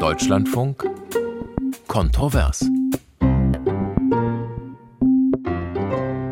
[0.00, 0.84] Deutschlandfunk
[1.88, 2.64] Kontrovers.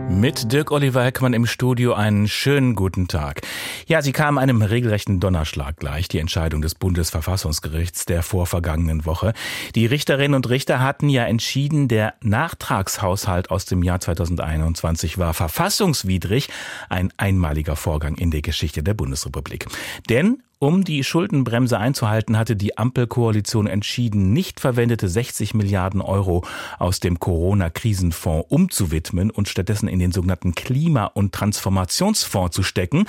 [0.09, 3.41] Mit Dirk Oliver Heckmann im Studio einen schönen guten Tag.
[3.87, 9.33] Ja, sie kam einem regelrechten Donnerschlag gleich, die Entscheidung des Bundesverfassungsgerichts der vorvergangenen Woche.
[9.75, 16.51] Die Richterinnen und Richter hatten ja entschieden, der Nachtragshaushalt aus dem Jahr 2021 war verfassungswidrig,
[16.89, 19.67] ein einmaliger Vorgang in der Geschichte der Bundesrepublik.
[20.09, 26.45] Denn um die Schuldenbremse einzuhalten, hatte die Ampelkoalition entschieden, nicht verwendete 60 Milliarden Euro
[26.79, 33.07] aus dem Corona-Krisenfonds umzuwidmen und stattdessen in den sogenannten Klima- und Transformationsfonds zu stecken.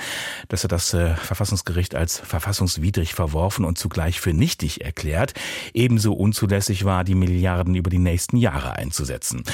[0.48, 5.32] Das hat das äh, Verfassungsgericht als verfassungswidrig verworfen und zugleich für nichtig erklärt.
[5.74, 9.44] Ebenso unzulässig war, die Milliarden über die nächsten Jahre einzusetzen.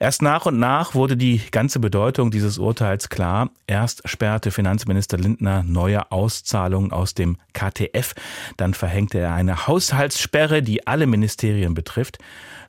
[0.00, 3.50] Erst nach und nach wurde die ganze Bedeutung dieses Urteils klar.
[3.66, 8.14] Erst sperrte Finanzminister Lindner neue Auszahlungen aus dem KTF,
[8.56, 12.18] dann verhängte er eine Haushaltssperre, die alle Ministerien betrifft.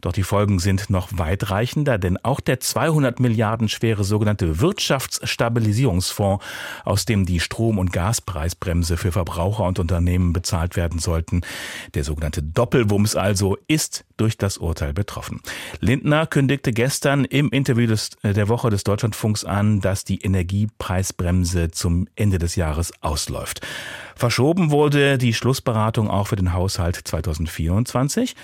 [0.02, 6.44] Doch die Folgen sind noch weitreichender, denn auch der 200 Milliarden schwere sogenannte Wirtschaftsstabilisierungsfonds,
[6.86, 11.42] aus dem die Strom- und Gaspreisbremse für Verbraucher und Unternehmen bezahlt werden sollten,
[11.96, 15.42] der sogenannte Doppelwumms also, ist durch das Urteil betroffen.
[15.80, 21.72] Lindner kündigte gestern im Interview des, äh, der Woche des Deutschlandfunks an, dass die Energiepreisbremse
[21.72, 23.66] zum Ende des Jahres ausläuft.
[24.16, 28.36] Verschoben wurde die Schlussberatung auch für den Haushalt 2024.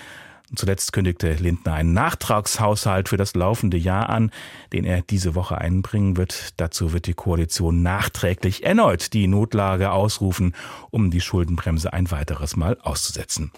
[0.54, 4.30] Zuletzt kündigte Lindner einen Nachtragshaushalt für das laufende Jahr an,
[4.72, 6.54] den er diese Woche einbringen wird.
[6.56, 10.54] Dazu wird die Koalition nachträglich erneut die Notlage ausrufen,
[10.90, 13.50] um die Schuldenbremse ein weiteres Mal auszusetzen.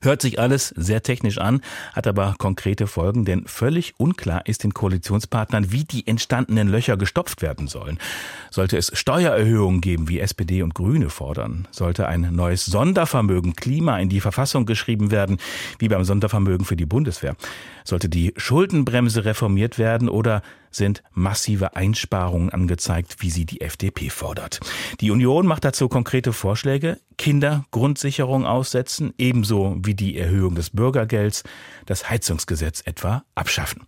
[0.00, 1.60] Hört sich alles sehr technisch an,
[1.92, 7.42] hat aber konkrete Folgen, denn völlig unklar ist den Koalitionspartnern, wie die entstandenen Löcher gestopft
[7.42, 7.98] werden sollen.
[8.50, 11.66] Sollte es Steuererhöhungen geben, wie SPD und Grüne fordern?
[11.70, 15.38] Sollte ein neues Sondervermögen Klima in die Verfassung geschrieben werden,
[15.78, 17.36] wie beim Sondervermögen für die Bundeswehr?
[17.84, 20.42] Sollte die Schuldenbremse reformiert werden oder
[20.78, 24.60] sind massive Einsparungen angezeigt, wie sie die FDP fordert.
[25.00, 31.42] Die Union macht dazu konkrete Vorschläge, Kindergrundsicherung aussetzen, ebenso wie die Erhöhung des Bürgergelds,
[31.84, 33.82] das Heizungsgesetz etwa abschaffen.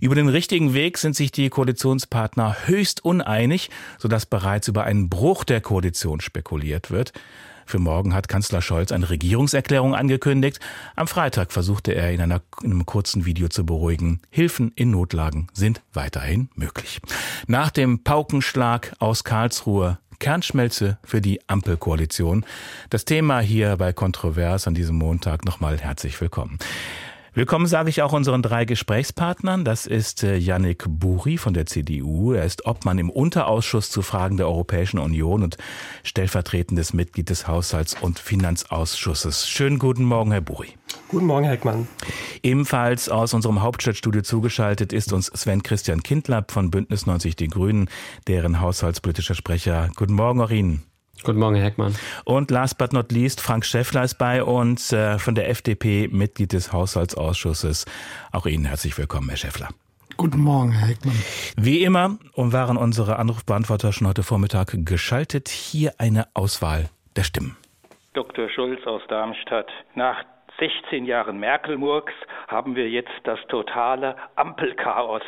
[0.00, 5.44] Über den richtigen Weg sind sich die Koalitionspartner höchst uneinig, sodass bereits über einen Bruch
[5.44, 7.12] der Koalition spekuliert wird.
[7.66, 10.60] Für morgen hat Kanzler Scholz eine Regierungserklärung angekündigt.
[10.96, 14.20] Am Freitag versuchte er in, einer, in einem kurzen Video zu beruhigen.
[14.30, 17.00] Hilfen in Notlagen sind weiterhin möglich.
[17.46, 22.46] Nach dem Paukenschlag aus Karlsruhe Kernschmelze für die Ampelkoalition.
[22.90, 26.60] Das Thema hier bei Kontrovers an diesem Montag nochmal herzlich willkommen.
[27.34, 29.64] Willkommen sage ich auch unseren drei Gesprächspartnern.
[29.64, 32.34] Das ist äh, Yannick Buri von der CDU.
[32.34, 35.56] Er ist Obmann im Unterausschuss zu Fragen der Europäischen Union und
[36.02, 39.48] stellvertretendes Mitglied des Haushalts- und Finanzausschusses.
[39.48, 40.74] Schönen guten Morgen, Herr Buri.
[41.08, 41.88] Guten Morgen, Herr Heckmann.
[42.42, 47.88] Ebenfalls aus unserem Hauptstadtstudio zugeschaltet ist uns Sven Christian Kindlapp von Bündnis 90 Die Grünen,
[48.26, 49.88] deren haushaltspolitischer Sprecher.
[49.96, 50.82] Guten Morgen auch Ihnen.
[51.24, 51.94] Guten Morgen, Herr Heckmann.
[52.24, 56.52] Und last but not least, Frank Schäffler ist bei uns äh, von der FDP, Mitglied
[56.52, 57.86] des Haushaltsausschusses.
[58.32, 59.68] Auch Ihnen herzlich willkommen, Herr Schäffler.
[60.16, 61.14] Guten Morgen, Herr Heckmann.
[61.56, 65.48] Wie immer und waren unsere Anrufbeantworter schon heute Vormittag geschaltet.
[65.48, 67.56] Hier eine Auswahl der Stimmen.
[68.14, 68.48] Dr.
[68.50, 69.70] Schulz aus Darmstadt.
[69.94, 70.24] Nach
[70.58, 72.12] 16 Jahren Merkel-Murks
[72.48, 75.22] haben wir jetzt das totale Ampelchaos.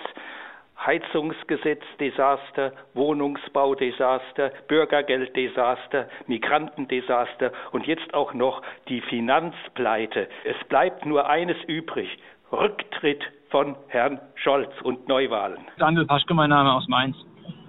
[0.79, 10.29] Heizungsgesetzdesaster, Wohnungsbaudesaster, Bürgergelddesaster, Migrantendesaster und jetzt auch noch die Finanzpleite.
[10.45, 12.09] Es bleibt nur eines übrig.
[12.53, 15.59] Rücktritt von Herrn Scholz und Neuwahlen.
[15.79, 17.17] Daniel Paschke, mein Name aus Mainz.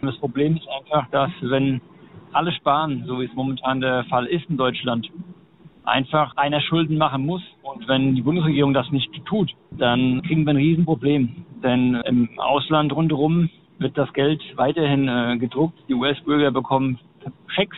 [0.01, 1.81] Das Problem ist einfach, dass wenn
[2.33, 5.09] alle sparen, so wie es momentan der Fall ist in Deutschland,
[5.85, 7.41] einfach einer Schulden machen muss.
[7.63, 11.45] Und wenn die Bundesregierung das nicht tut, dann kriegen wir ein Riesenproblem.
[11.65, 13.49] Denn im Ausland rundherum
[13.79, 15.77] wird das Geld weiterhin äh, gedruckt.
[15.89, 16.99] Die US-Bürger bekommen
[17.47, 17.77] Schecks.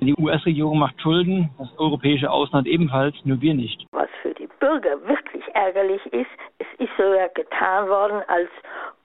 [0.00, 3.84] Die US-Regierung macht Schulden, das europäische Ausland ebenfalls, nur wir nicht.
[3.92, 8.50] Was für die Bürger wirklich ärgerlich ist, es ist so ja getan worden, als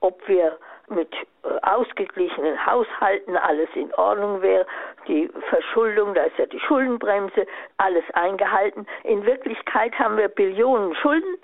[0.02, 0.58] ob wir
[0.90, 4.66] mit äh, ausgeglichenen Haushalten alles in Ordnung wäre.
[5.08, 7.48] Die Verschuldung, da ist ja die Schuldenbremse,
[7.78, 8.86] alles eingehalten.
[9.04, 11.38] In Wirklichkeit haben wir Billionen Schulden.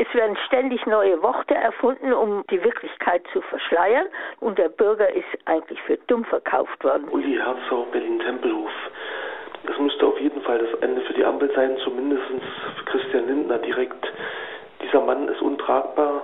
[0.00, 4.06] Es werden ständig neue Worte erfunden, um die Wirklichkeit zu verschleiern.
[4.40, 7.06] Und der Bürger ist eigentlich für dumm verkauft worden.
[7.10, 8.70] Uli Herzog, Berlin-Tempelhof.
[9.66, 12.22] Das müsste auf jeden Fall das Ende für die Ampel sein, zumindest
[12.78, 14.10] für Christian Lindner direkt.
[14.82, 16.22] Dieser Mann ist untragbar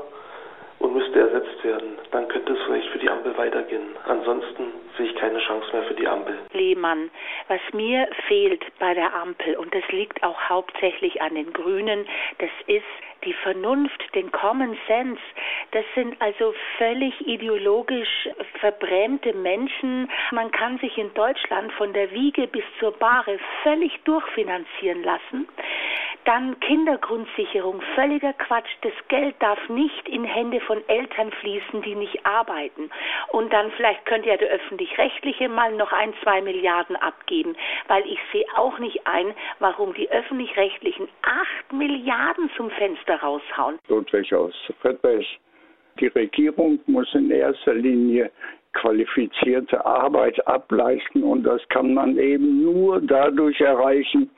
[0.78, 1.98] und müsste ersetzt werden.
[2.12, 3.94] Dann könnte es vielleicht für die Ampel weitergehen.
[4.06, 6.38] Ansonsten sehe ich keine Chance mehr für die Ampel.
[6.52, 7.10] Lehmann,
[7.48, 12.06] was mir fehlt bei der Ampel, und das liegt auch hauptsächlich an den Grünen,
[12.38, 12.84] das ist
[13.24, 15.20] die Vernunft, den Common Sense.
[15.72, 18.28] Das sind also völlig ideologisch
[18.60, 20.10] verbrämte Menschen.
[20.30, 25.48] Man kann sich in Deutschland von der Wiege bis zur Bahre völlig durchfinanzieren lassen.
[26.24, 28.70] Dann Kindergrundsicherung, völliger Quatsch.
[28.82, 32.90] Das Geld darf nicht in Hände von Eltern fließen, die nicht arbeiten.
[33.28, 37.54] Und dann vielleicht könnte ja der öffentlich-rechtliche mal noch ein, zwei Milliarden abgeben,
[37.86, 43.78] weil ich sehe auch nicht ein, warum die öffentlich-rechtlichen acht Milliarden zum Fenster raushauen.
[43.88, 45.38] Ludwig aus Friedrich.
[46.00, 48.30] Die Regierung muss in erster Linie
[48.74, 54.30] qualifizierte Arbeit ableisten und das kann man eben nur dadurch erreichen,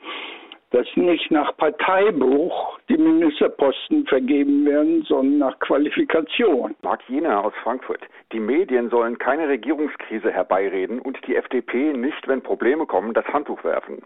[0.71, 6.75] dass nicht nach Parteibuch die Ministerposten vergeben werden, sondern nach Qualifikation.
[6.83, 8.01] Marc Jena aus Frankfurt.
[8.31, 13.63] Die Medien sollen keine Regierungskrise herbeireden und die FDP nicht, wenn Probleme kommen, das Handtuch
[13.63, 14.03] werfen.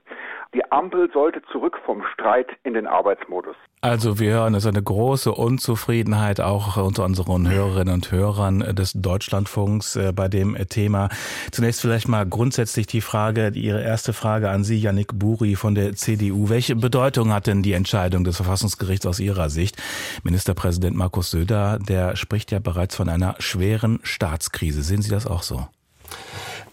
[0.54, 3.56] Die Ampel sollte zurück vom Streit in den Arbeitsmodus.
[3.82, 8.94] Also wir hören, es ist eine große Unzufriedenheit auch unter unseren Hörerinnen und Hörern des
[8.94, 11.10] Deutschlandfunks äh, bei dem Thema.
[11.52, 15.94] Zunächst vielleicht mal grundsätzlich die Frage, Ihre erste Frage an Sie, Yannick Buri von der
[15.96, 16.48] CDU.
[16.54, 19.76] Welche Bedeutung hat denn die Entscheidung des Verfassungsgerichts aus Ihrer Sicht?
[20.22, 24.84] Ministerpräsident Markus Söder, der spricht ja bereits von einer schweren Staatskrise.
[24.84, 25.66] Sehen Sie das auch so?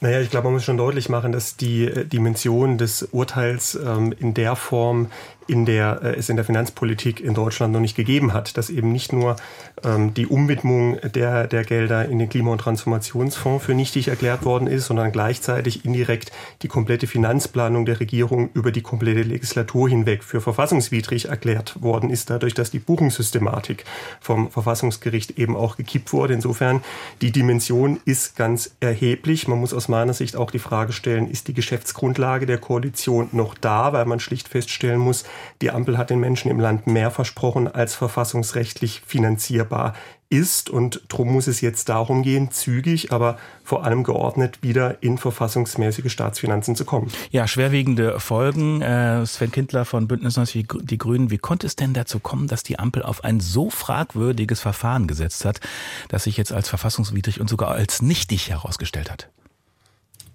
[0.00, 4.12] Naja, ich glaube, man muss schon deutlich machen, dass die äh, Dimension des Urteils ähm,
[4.12, 5.06] in der Form
[5.50, 8.92] in der äh, es in der Finanzpolitik in Deutschland noch nicht gegeben hat, dass eben
[8.92, 9.36] nicht nur
[9.82, 14.68] ähm, die Umwidmung der, der Gelder in den Klima- und Transformationsfonds für nichtig erklärt worden
[14.68, 16.30] ist, sondern gleichzeitig indirekt
[16.62, 22.30] die komplette Finanzplanung der Regierung über die komplette Legislatur hinweg für verfassungswidrig erklärt worden ist,
[22.30, 23.84] dadurch, dass die Buchungssystematik
[24.20, 26.34] vom Verfassungsgericht eben auch gekippt wurde.
[26.34, 26.82] Insofern,
[27.22, 29.48] die Dimension ist ganz erheblich.
[29.48, 33.54] Man muss aus meiner Sicht auch die Frage stellen, ist die Geschäftsgrundlage der Koalition noch
[33.54, 35.24] da, weil man schlicht feststellen muss,
[35.62, 39.94] die Ampel hat den Menschen im Land mehr versprochen, als verfassungsrechtlich finanzierbar
[40.30, 40.70] ist.
[40.70, 46.10] Und darum muss es jetzt darum gehen, zügig, aber vor allem geordnet wieder in verfassungsmäßige
[46.10, 47.10] Staatsfinanzen zu kommen.
[47.30, 48.80] Ja, schwerwiegende Folgen.
[48.80, 51.30] Äh, Sven Kindler von Bündnis 90 Die Grünen.
[51.30, 55.44] Wie konnte es denn dazu kommen, dass die Ampel auf ein so fragwürdiges Verfahren gesetzt
[55.44, 55.60] hat,
[56.08, 59.28] das sich jetzt als verfassungswidrig und sogar als nichtig herausgestellt hat?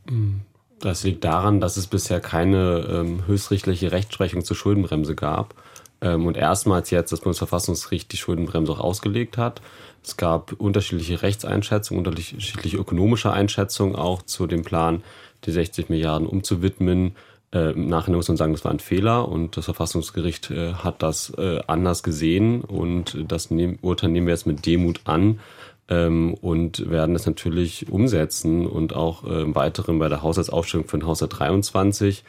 [0.09, 0.41] Mhm.
[0.79, 5.55] Das liegt daran, dass es bisher keine ähm, höchstrichterliche Rechtsprechung zur Schuldenbremse gab
[6.01, 9.61] ähm, und erstmals jetzt das Bundesverfassungsgericht die Schuldenbremse auch ausgelegt hat.
[10.03, 15.03] Es gab unterschiedliche Rechtseinschätzungen, unterschiedliche ökonomische Einschätzungen auch zu dem Plan,
[15.45, 17.15] die 60 Milliarden umzuwidmen.
[17.53, 21.01] Äh, Im Nachhinein muss man sagen, das war ein Fehler und das Verfassungsgericht äh, hat
[21.01, 25.39] das äh, anders gesehen und das nehm, Urteil nehmen wir jetzt mit Demut an
[25.89, 30.97] ähm, und werden es natürlich umsetzen und auch äh, im Weiteren bei der Haushaltsaufstellung für
[30.97, 32.23] den Haushalt 23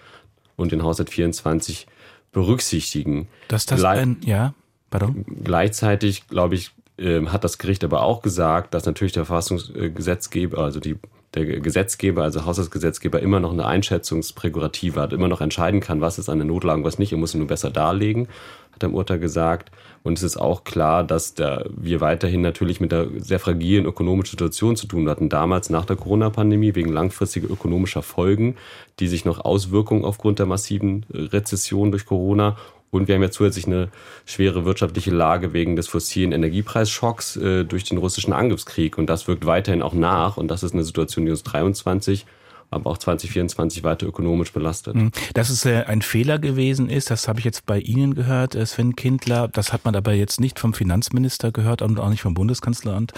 [0.57, 1.87] und den Haushalt 24
[2.33, 3.29] berücksichtigen.
[3.49, 4.55] Dass das Gle ein, ja,
[4.91, 5.25] pardon?
[5.43, 10.81] Gleichzeitig, glaube ich, äh, hat das Gericht aber auch gesagt, dass natürlich der Verfassungsgesetzgeber, also
[10.81, 10.97] die
[11.37, 16.31] der Gesetzgeber, also Haushaltsgesetzgeber, immer noch eine Einschätzungsprärogative hat, immer noch entscheiden kann, was ist
[16.31, 18.29] eine Notlage, was nicht, er muss nur besser darlegen,
[18.73, 19.71] hat er im Urteil gesagt.
[20.07, 24.31] Und es ist auch klar, dass der, wir weiterhin natürlich mit der sehr fragilen ökonomischen
[24.31, 25.29] Situation zu tun hatten.
[25.29, 28.57] Damals nach der Corona-Pandemie wegen langfristiger ökonomischer Folgen,
[29.01, 32.57] die sich noch Auswirkungen aufgrund der massiven äh, Rezession durch Corona
[32.91, 33.89] und wir haben ja zusätzlich eine
[34.25, 38.97] schwere wirtschaftliche Lage wegen des fossilen Energiepreisschocks äh, durch den russischen Angriffskrieg.
[38.97, 40.37] Und das wirkt weiterhin auch nach.
[40.37, 42.25] Und das ist eine Situation, die uns 23
[42.71, 44.95] aber auch 2024 weiter ökonomisch belastet.
[44.95, 45.11] Mhm.
[45.35, 48.67] Dass es äh, ein Fehler gewesen ist, das habe ich jetzt bei Ihnen gehört, äh,
[48.67, 49.49] Sven Kindler.
[49.49, 53.13] Das hat man aber jetzt nicht vom Finanzminister gehört und auch nicht vom Bundeskanzler und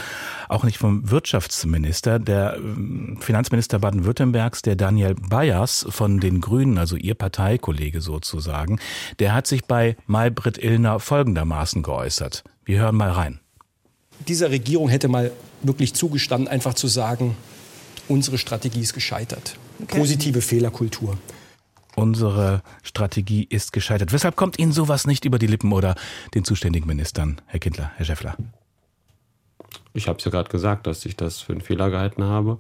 [0.49, 2.19] auch nicht vom Wirtschaftsminister.
[2.19, 8.79] Der ähm, Finanzminister Baden-Württembergs, der Daniel Bayers von den Grünen, also Ihr Parteikollege sozusagen,
[9.19, 12.45] der hat sich bei Maybrit Illner folgendermaßen geäußert.
[12.65, 13.41] Wir hören mal rein.
[14.27, 15.31] Dieser Regierung hätte mal
[15.63, 17.37] wirklich zugestanden, einfach zu sagen,
[18.09, 19.57] unsere Strategie ist gescheitert.
[19.83, 19.99] Okay.
[19.99, 21.19] Positive Fehlerkultur.
[21.95, 24.13] Unsere Strategie ist gescheitert.
[24.13, 25.97] Weshalb kommt Ihnen sowas nicht über die Lippen oder
[26.35, 28.37] den zuständigen Ministern, Herr Kindler, Herr Schäffler?
[29.95, 32.59] Ich habe es ja gerade gesagt, dass ich das für einen Fehler gehalten habe.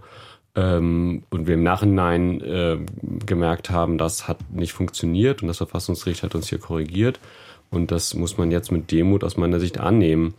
[0.56, 2.78] Ähm, und wir im Nachhinein äh,
[3.24, 7.20] gemerkt haben, das hat nicht funktioniert und das Verfassungsgericht hat uns hier korrigiert.
[7.70, 10.34] Und das muss man jetzt mit Demut aus meiner Sicht annehmen.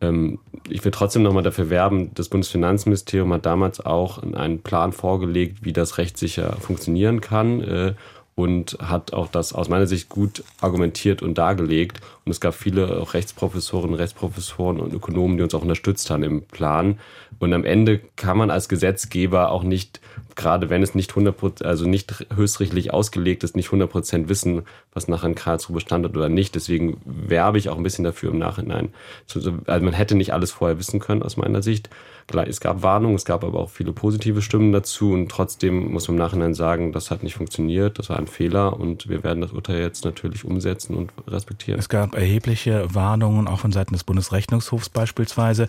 [0.00, 0.38] Ähm,
[0.68, 5.72] ich will trotzdem nochmal dafür werben, das Bundesfinanzministerium hat damals auch einen Plan vorgelegt, wie
[5.72, 7.60] das rechtssicher funktionieren kann.
[7.60, 7.94] Äh,
[8.38, 12.00] und hat auch das aus meiner Sicht gut argumentiert und dargelegt.
[12.24, 16.42] Und es gab viele auch Rechtsprofessoren, Rechtsprofessoren und Ökonomen, die uns auch unterstützt haben im
[16.42, 17.00] Plan.
[17.38, 20.00] Und am Ende kann man als Gesetzgeber auch nicht,
[20.34, 25.08] gerade wenn es nicht 100 also nicht höchstrichtlich ausgelegt ist, nicht 100 Prozent wissen, was
[25.08, 26.54] nachher in Karlsruhe bestand hat oder nicht.
[26.54, 28.92] Deswegen werbe ich auch ein bisschen dafür im Nachhinein.
[29.32, 31.90] Also man hätte nicht alles vorher wissen können aus meiner Sicht.
[32.34, 36.16] Es gab Warnungen, es gab aber auch viele positive Stimmen dazu und trotzdem muss man
[36.16, 39.52] im Nachhinein sagen, das hat nicht funktioniert, das war ein Fehler und wir werden das
[39.52, 41.78] Urteil jetzt natürlich umsetzen und respektieren.
[41.78, 45.68] Es gab erhebliche Warnungen, auch von Seiten des Bundesrechnungshofs beispielsweise.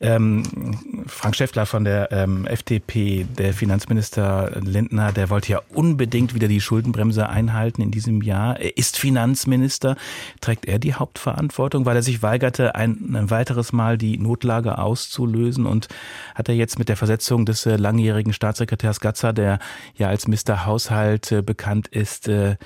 [0.00, 6.48] Ähm, Frank Schäffler von der ähm, FDP, der Finanzminister Lindner, der wollte ja unbedingt wieder
[6.48, 8.58] die Schuldenbremse einhalten in diesem Jahr.
[8.58, 9.96] Er ist Finanzminister.
[10.40, 15.66] Trägt er die Hauptverantwortung, weil er sich weigerte, ein, ein weiteres Mal die Notlage auszulösen
[15.66, 15.88] und
[16.34, 19.58] hat er jetzt mit der Versetzung des äh, langjährigen Staatssekretärs Gatzer, der
[19.96, 20.66] ja als Mr.
[20.66, 22.56] Haushalt äh, bekannt ist, äh,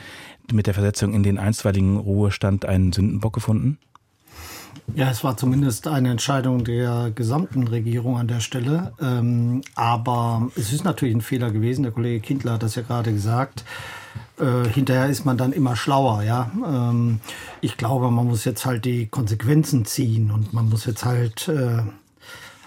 [0.53, 3.79] mit der Versetzung in den einstweiligen Ruhestand einen Sündenbock gefunden?
[4.95, 8.93] Ja, es war zumindest eine Entscheidung der gesamten Regierung an der Stelle.
[9.01, 11.83] Ähm, aber es ist natürlich ein Fehler gewesen.
[11.83, 13.65] Der Kollege Kindler hat das ja gerade gesagt.
[14.39, 16.51] Äh, hinterher ist man dann immer schlauer, ja.
[16.67, 17.21] Ähm,
[17.61, 21.83] ich glaube, man muss jetzt halt die Konsequenzen ziehen und man muss jetzt halt äh,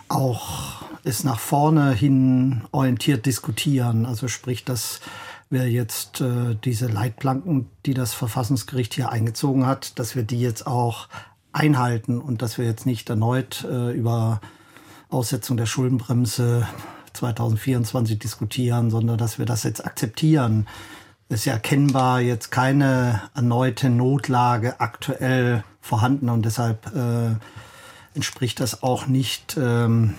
[0.10, 4.06] auch es nach vorne hin orientiert diskutieren.
[4.06, 5.02] Also sprich, dass
[5.50, 10.66] wir jetzt äh, diese Leitplanken, die das Verfassungsgericht hier eingezogen hat, dass wir die jetzt
[10.66, 11.08] auch
[11.54, 14.42] einhalten und dass wir jetzt nicht erneut äh, über
[15.10, 16.68] Aussetzung der Schuldenbremse
[17.14, 20.68] 2024 diskutieren, sondern dass wir das jetzt akzeptieren.
[21.30, 27.36] Es ist ja erkennbar jetzt keine erneute Notlage aktuell vorhanden und deshalb äh,
[28.16, 30.16] entspricht das auch nicht ähm,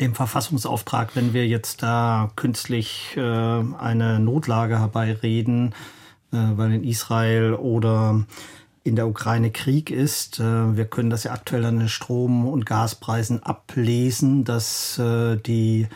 [0.00, 5.74] dem Verfassungsauftrag, wenn wir jetzt da künstlich äh, eine Notlage herbeireden,
[6.32, 8.24] äh, weil in Israel oder
[8.84, 10.40] in der Ukraine Krieg ist.
[10.40, 15.88] Äh, wir können das ja aktuell an den Strom- und Gaspreisen ablesen, dass äh, die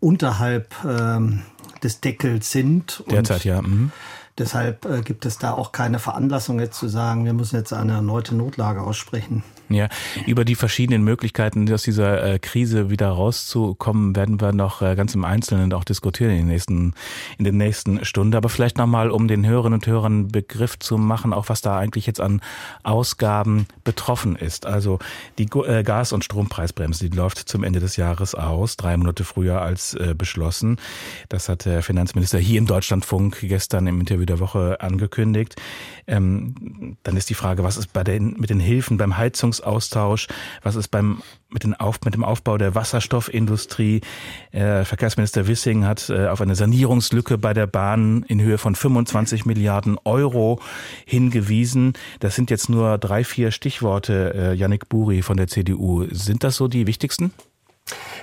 [0.00, 1.42] unterhalb ähm,
[1.82, 3.02] des Deckels sind.
[3.10, 3.62] Derzeit, ja.
[3.62, 3.90] Mhm.
[4.36, 7.92] Deshalb äh, gibt es da auch keine Veranlassung jetzt zu sagen, wir müssen jetzt eine
[7.92, 9.44] erneute Notlage aussprechen.
[9.70, 9.88] Ja,
[10.26, 15.14] über die verschiedenen Möglichkeiten, aus dieser äh, Krise wieder rauszukommen, werden wir noch äh, ganz
[15.14, 16.94] im Einzelnen auch diskutieren in den nächsten,
[17.38, 18.34] in den nächsten Stunden.
[18.36, 22.06] Aber vielleicht nochmal, um den Hörerinnen und Hörern Begriff zu machen, auch was da eigentlich
[22.06, 22.42] jetzt an
[22.82, 24.66] Ausgaben betroffen ist.
[24.66, 24.98] Also
[25.38, 29.62] die äh, Gas- und Strompreisbremse, die läuft zum Ende des Jahres aus, drei Monate früher
[29.62, 30.78] als beschlossen.
[31.28, 35.56] Das hat der Finanzminister hier im Deutschlandfunk gestern im Interview der Woche angekündigt.
[36.06, 40.28] Ähm, dann ist die Frage, was ist bei den, mit den Hilfen beim Heizungs Erfahrungsaustausch?
[40.62, 44.00] Was ist beim mit, den Auf, mit dem Aufbau der Wasserstoffindustrie?
[44.52, 49.46] Äh, Verkehrsminister Wissing hat äh, auf eine Sanierungslücke bei der Bahn in Höhe von 25
[49.46, 50.60] Milliarden Euro
[51.06, 51.94] hingewiesen.
[52.20, 56.06] Das sind jetzt nur drei, vier Stichworte, äh, Yannick Buri von der CDU.
[56.10, 57.32] Sind das so die wichtigsten?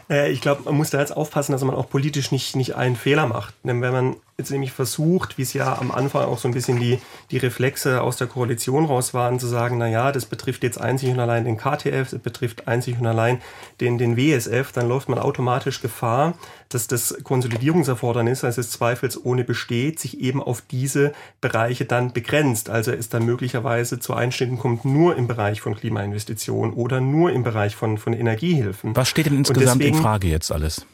[0.09, 2.95] Äh, ich glaube, man muss da jetzt aufpassen, dass man auch politisch nicht, nicht einen
[2.95, 3.53] Fehler macht.
[3.63, 6.79] Denn wenn man jetzt nämlich versucht, wie es ja am Anfang auch so ein bisschen
[6.79, 6.99] die,
[7.31, 11.09] die Reflexe aus der Koalition raus waren, zu sagen, na ja, das betrifft jetzt einzig
[11.09, 13.41] und allein den KTF, das betrifft einzig und allein
[13.79, 16.33] den, den WSF, dann läuft man automatisch Gefahr,
[16.69, 22.69] dass das Konsolidierungserfordernis, also es zweifelsohne besteht, sich eben auf diese Bereiche dann begrenzt.
[22.69, 27.43] Also es dann möglicherweise zu Einschnitten kommt nur im Bereich von Klimainvestitionen oder nur im
[27.43, 28.95] Bereich von, von Energiehilfen.
[28.95, 30.85] Was steht denn insgesamt deswegen, in Frage jetzt alles?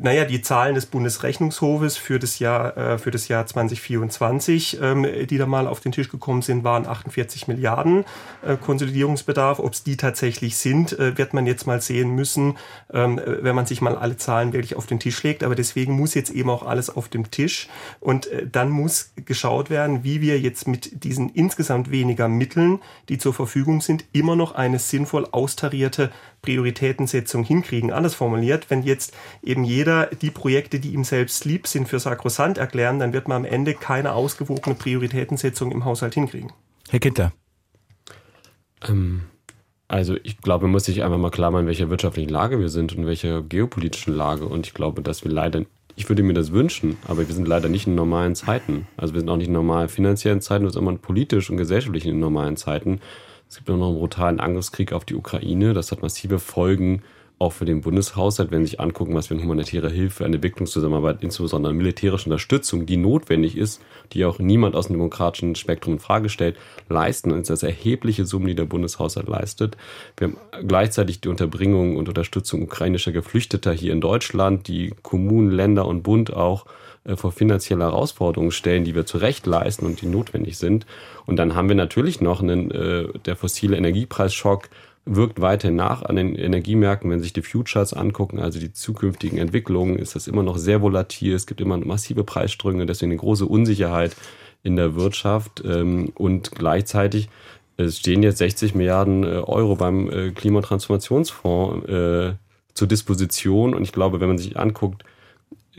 [0.00, 5.38] Naja, die Zahlen des Bundesrechnungshofes für das Jahr, äh, für das Jahr 2024, ähm, die
[5.38, 8.04] da mal auf den Tisch gekommen sind, waren 48 Milliarden
[8.42, 9.58] äh, Konsolidierungsbedarf.
[9.58, 12.56] Ob es die tatsächlich sind, äh, wird man jetzt mal sehen müssen,
[12.92, 15.42] ähm, wenn man sich mal alle Zahlen wirklich auf den Tisch legt.
[15.42, 17.68] Aber deswegen muss jetzt eben auch alles auf dem Tisch.
[18.00, 23.34] Und dann muss geschaut werden, wie wir jetzt mit diesen insgesamt weniger Mitteln, die zur
[23.34, 26.10] Verfügung sind, immer noch eine sinnvoll austarierte
[26.44, 27.90] Prioritätensetzung hinkriegen.
[27.90, 32.58] Anders formuliert, wenn jetzt eben jeder die Projekte, die ihm selbst lieb sind, für sakrosant
[32.58, 36.52] erklären, dann wird man am Ende keine ausgewogene Prioritätensetzung im Haushalt hinkriegen.
[36.90, 37.32] Herr Ginter.
[38.86, 39.22] Ähm,
[39.88, 42.68] also ich glaube, man muss sich einfach mal klar machen, in welcher wirtschaftlichen Lage wir
[42.68, 44.44] sind und in welcher geopolitischen Lage.
[44.44, 45.62] Und ich glaube, dass wir leider,
[45.96, 48.86] ich würde mir das wünschen, aber wir sind leider nicht in normalen Zeiten.
[48.98, 52.58] Also wir sind auch nicht in normalen finanziellen Zeiten, sondern politisch und gesellschaftlich in normalen
[52.58, 53.00] Zeiten.
[53.48, 55.74] Es gibt auch noch einen brutalen Angriffskrieg auf die Ukraine.
[55.74, 57.02] Das hat massive Folgen
[57.38, 61.22] auch für den Bundeshaushalt, wenn Sie sich angucken, was wir in humanitärer Hilfe, eine Entwicklungszusammenarbeit,
[61.22, 63.82] insbesondere an militärischer Unterstützung, die notwendig ist,
[64.12, 66.56] die auch niemand aus dem demokratischen Spektrum in Frage stellt,
[66.88, 69.76] leisten, und das erhebliche Summen, die der Bundeshaushalt leistet.
[70.16, 70.36] Wir haben
[70.66, 76.32] gleichzeitig die Unterbringung und Unterstützung ukrainischer Geflüchteter hier in Deutschland, die Kommunen, Länder und Bund
[76.32, 76.66] auch
[77.16, 80.86] vor finanzielle Herausforderungen stellen, die wir zu Recht leisten und die notwendig sind.
[81.26, 84.70] Und dann haben wir natürlich noch einen, äh, der fossile Energiepreisschock
[85.06, 87.10] wirkt weiterhin nach an den Energiemärkten.
[87.10, 91.34] Wenn sich die Futures angucken, also die zukünftigen Entwicklungen, ist das immer noch sehr volatil.
[91.34, 94.16] Es gibt immer massive Preissprünge, deswegen eine große Unsicherheit
[94.62, 95.62] in der Wirtschaft.
[95.64, 97.28] Ähm, und gleichzeitig
[97.88, 102.34] stehen jetzt 60 Milliarden äh, Euro beim äh, Klimatransformationsfonds äh,
[102.72, 103.74] zur Disposition.
[103.74, 105.04] Und ich glaube, wenn man sich anguckt,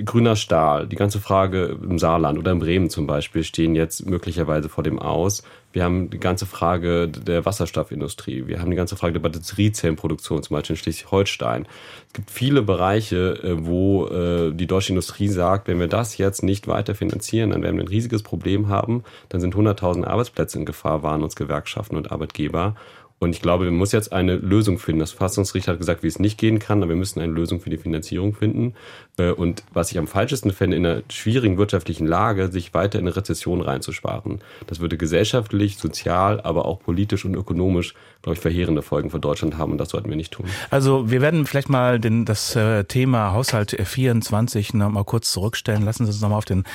[0.03, 4.67] grüner Stahl, die ganze Frage im Saarland oder in Bremen zum Beispiel stehen jetzt möglicherweise
[4.67, 5.43] vor dem Aus.
[5.71, 8.47] Wir haben die ganze Frage der Wasserstoffindustrie.
[8.47, 11.67] Wir haben die ganze Frage der Batteriezellenproduktion, zum Beispiel in Schleswig-Holstein.
[12.07, 16.43] Es gibt viele Bereiche, äh, wo äh, die deutsche Industrie sagt, wenn wir das jetzt
[16.43, 19.03] nicht weiter finanzieren, dann werden wir ein riesiges Problem haben.
[19.29, 22.75] Dann sind 100.000 Arbeitsplätze in Gefahr, waren uns Gewerkschaften und Arbeitgeber.
[23.17, 24.99] Und ich glaube, wir müssen jetzt eine Lösung finden.
[24.99, 27.69] Das Verfassungsgericht hat gesagt, wie es nicht gehen kann, aber wir müssen eine Lösung für
[27.69, 28.73] die Finanzierung finden.
[29.17, 33.07] Äh, und was ich am falschesten fände, in einer schwierigen wirtschaftlichen Lage, sich weiter in
[33.07, 34.39] eine Rezession reinzusparen.
[34.67, 39.57] Das würde gesellschaftlich, sozial, aber auch politisch und ökonomisch, glaube ich, verheerende Folgen für Deutschland
[39.57, 39.71] haben.
[39.71, 40.47] Und das sollten wir nicht tun.
[40.69, 45.83] Also wir werden vielleicht mal den, das äh, Thema Haushalt 24 noch mal kurz zurückstellen.
[45.83, 46.65] Lassen Sie uns noch mal auf den,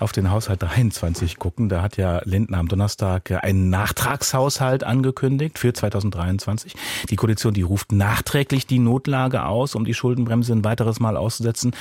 [0.00, 1.68] auf den Haushalt 23 gucken.
[1.68, 6.74] Da hat ja Lindner am Donnerstag einen Nachtragshaushalt angekündigt für 2023.
[7.10, 11.72] Die Koalition, die ruft nachträglich die Notlage aus, um die Schuldenbremse ein weiteres Mal auszusetzen.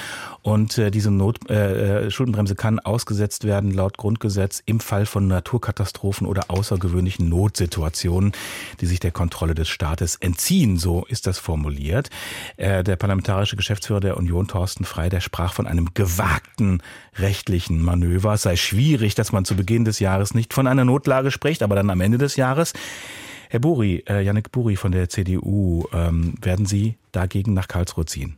[0.41, 5.27] Und äh, diese Not, äh, äh, Schuldenbremse kann ausgesetzt werden laut Grundgesetz im Fall von
[5.27, 8.33] Naturkatastrophen oder außergewöhnlichen Notsituationen,
[8.81, 10.77] die sich der Kontrolle des Staates entziehen.
[10.77, 12.09] So ist das formuliert.
[12.57, 16.81] Äh, der parlamentarische Geschäftsführer der Union, Thorsten Frey, der sprach von einem gewagten
[17.15, 18.33] rechtlichen Manöver.
[18.33, 21.75] Es sei schwierig, dass man zu Beginn des Jahres nicht von einer Notlage spricht, aber
[21.75, 22.73] dann am Ende des Jahres.
[23.53, 28.37] Herr Buri, äh, Yannick Buri von der CDU, ähm, werden Sie dagegen nach Karlsruhe ziehen?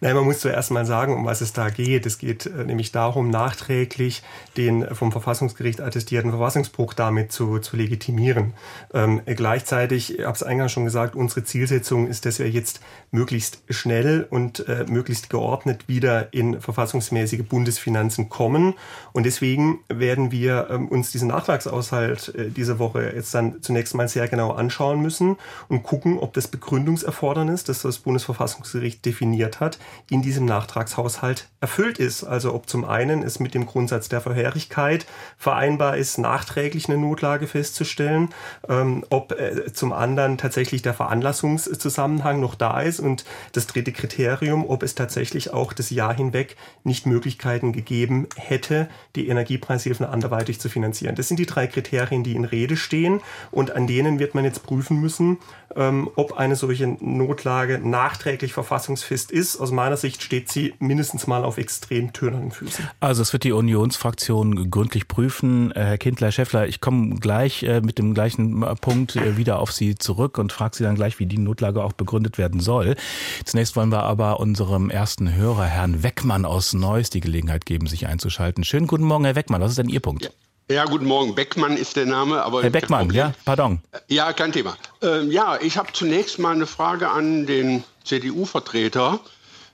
[0.00, 2.06] Nein, man muss zuerst mal sagen, um was es da geht.
[2.06, 4.22] Es geht äh, nämlich darum, nachträglich
[4.56, 8.54] den vom Verfassungsgericht attestierten Verfassungsbruch damit zu, zu legitimieren.
[8.94, 13.60] Ähm, gleichzeitig, ich habe es eingangs schon gesagt, unsere Zielsetzung ist, dass wir jetzt möglichst
[13.68, 18.74] schnell und äh, möglichst geordnet wieder in verfassungsmäßige Bundesfinanzen kommen.
[19.12, 24.08] Und deswegen werden wir ähm, uns diesen Nachtragshaushalt äh, diese Woche jetzt dann zunächst mal
[24.08, 25.36] sehr genau anschauen müssen
[25.68, 29.78] und gucken, ob das Begründungserfordernis, das das Bundesverfassungsgericht definiert hat,
[30.10, 32.24] in diesem Nachtragshaushalt erfüllt ist.
[32.24, 37.46] Also ob zum einen es mit dem Grundsatz der Vorherigkeit vereinbar ist, nachträglich eine Notlage
[37.46, 38.30] festzustellen,
[38.68, 44.68] ähm, ob äh, zum anderen tatsächlich der Veranlassungszusammenhang noch da ist und das dritte Kriterium,
[44.68, 50.68] ob es tatsächlich auch das Jahr hinweg nicht Möglichkeiten gegeben hätte, die Energiepreishilfen anderweitig zu
[50.68, 51.16] finanzieren.
[51.16, 54.62] Das sind die drei Kriterien, die in Rede stehen und an denen wird man jetzt
[54.62, 55.38] prüfen müssen,
[55.74, 59.60] ähm, ob eine solche Notlage nachträglich verfassungsfest ist ist.
[59.60, 62.88] Aus meiner Sicht steht sie mindestens mal auf extrem tönernen Füßen.
[63.00, 65.72] Also es wird die Unionsfraktion gründlich prüfen.
[65.72, 69.72] Äh, Herr Kindler, Schäffler, ich komme gleich äh, mit dem gleichen äh, Punkt wieder auf
[69.72, 72.96] Sie zurück und frage Sie dann gleich, wie die Notlage auch begründet werden soll.
[73.44, 78.06] Zunächst wollen wir aber unserem ersten Hörer, Herrn Weckmann aus Neuss, die Gelegenheit geben, sich
[78.06, 78.64] einzuschalten.
[78.64, 79.60] Schönen guten Morgen, Herr Weckmann.
[79.60, 80.24] Was ist denn Ihr Punkt?
[80.24, 80.30] Ja.
[80.70, 81.34] Ja, guten Morgen.
[81.34, 82.62] Beckmann ist der Name, aber.
[82.62, 83.80] Herr Beckmann, ja, pardon.
[84.08, 84.76] Ja, kein Thema.
[85.00, 89.20] Ähm, ja, ich habe zunächst mal eine Frage an den CDU-Vertreter.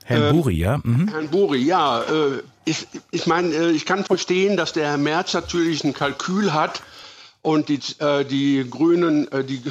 [0.05, 0.79] Herrn äh, Buri, ja?
[0.83, 1.07] Mhm.
[1.07, 2.01] Herrn Buri, ja.
[2.01, 6.53] Äh, ich ich meine, äh, ich kann verstehen, dass der Herr Merz natürlich ein Kalkül
[6.53, 6.81] hat
[7.41, 9.63] und die, äh, die Grünen, äh, die,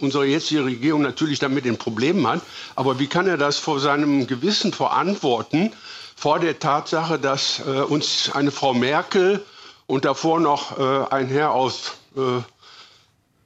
[0.00, 2.40] unsere jetzige Regierung natürlich damit ein Problem hat.
[2.76, 5.72] Aber wie kann er das vor seinem Gewissen verantworten,
[6.16, 9.44] vor der Tatsache, dass äh, uns eine Frau Merkel
[9.86, 10.78] und davor noch
[11.10, 11.92] ein Herr aus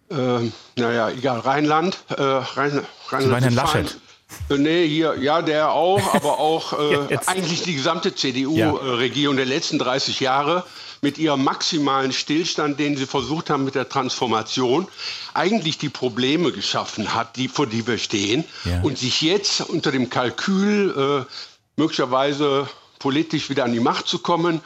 [0.08, 3.90] naja, egal, Rheinland, Rhein, Rheinland Herrn Laschet.
[3.90, 4.07] Äh,
[4.48, 9.44] nee, hier, ja, der auch, aber auch äh, eigentlich die gesamte CDU-Regierung ja.
[9.44, 10.64] der letzten 30 Jahre
[11.00, 14.88] mit ihrem maximalen Stillstand, den sie versucht haben mit der Transformation,
[15.34, 18.80] eigentlich die Probleme geschaffen hat, die, vor die wir stehen, ja.
[18.82, 21.32] und sich jetzt unter dem Kalkül, äh,
[21.76, 24.60] möglicherweise politisch wieder an die Macht zu kommen,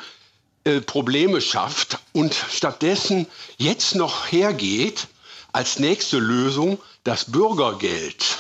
[0.64, 3.26] äh, Probleme schafft und stattdessen
[3.58, 5.08] jetzt noch hergeht
[5.52, 8.38] als nächste Lösung das Bürgergeld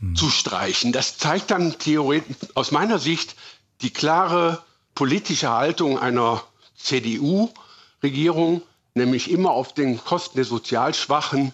[0.00, 0.16] hm.
[0.16, 0.92] zu streichen.
[0.92, 3.36] Das zeigt dann theoretisch aus meiner Sicht
[3.82, 4.62] die klare
[4.94, 6.42] politische Haltung einer
[6.76, 8.62] CDU-Regierung,
[8.94, 11.52] nämlich immer auf den Kosten der Sozialschwachen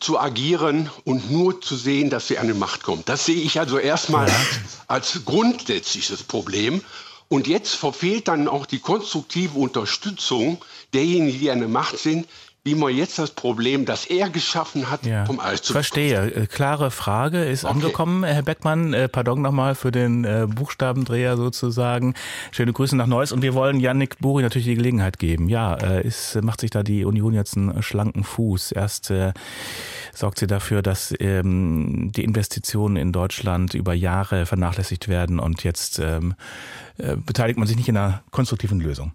[0.00, 3.08] zu agieren und nur zu sehen, dass sie an die Macht kommt.
[3.08, 6.82] Das sehe ich also erstmal als, als grundsätzliches Problem.
[7.28, 12.26] Und jetzt verfehlt dann auch die konstruktive Unterstützung derjenigen, die an der Macht sind,
[12.66, 15.24] wie man jetzt das Problem, das er geschaffen hat, ja.
[15.24, 16.22] vom Eis zu Verstehe.
[16.22, 16.44] bekommen.
[16.44, 17.72] Äh, klare Frage ist Okay.
[17.74, 18.92] angekommen, Herr Beckmann.
[18.92, 22.14] Äh, pardon nochmal für den äh, Buchstabendreher sozusagen.
[22.50, 23.30] Schöne Grüße nach Neuss.
[23.30, 25.48] Und wir wollen Yannick Buri natürlich die Gelegenheit geben.
[25.48, 28.72] Ja, äh, ist, macht sich da die Union jetzt einen schlanken Fuß.
[28.72, 29.32] Erst äh,
[30.12, 36.00] sorgt sie dafür, dass ähm, die Investitionen in Deutschland über Jahre vernachlässigt werden und jetzt
[36.00, 36.34] ähm,
[36.98, 39.12] äh, beteiligt man sich nicht in einer konstruktiven Lösung.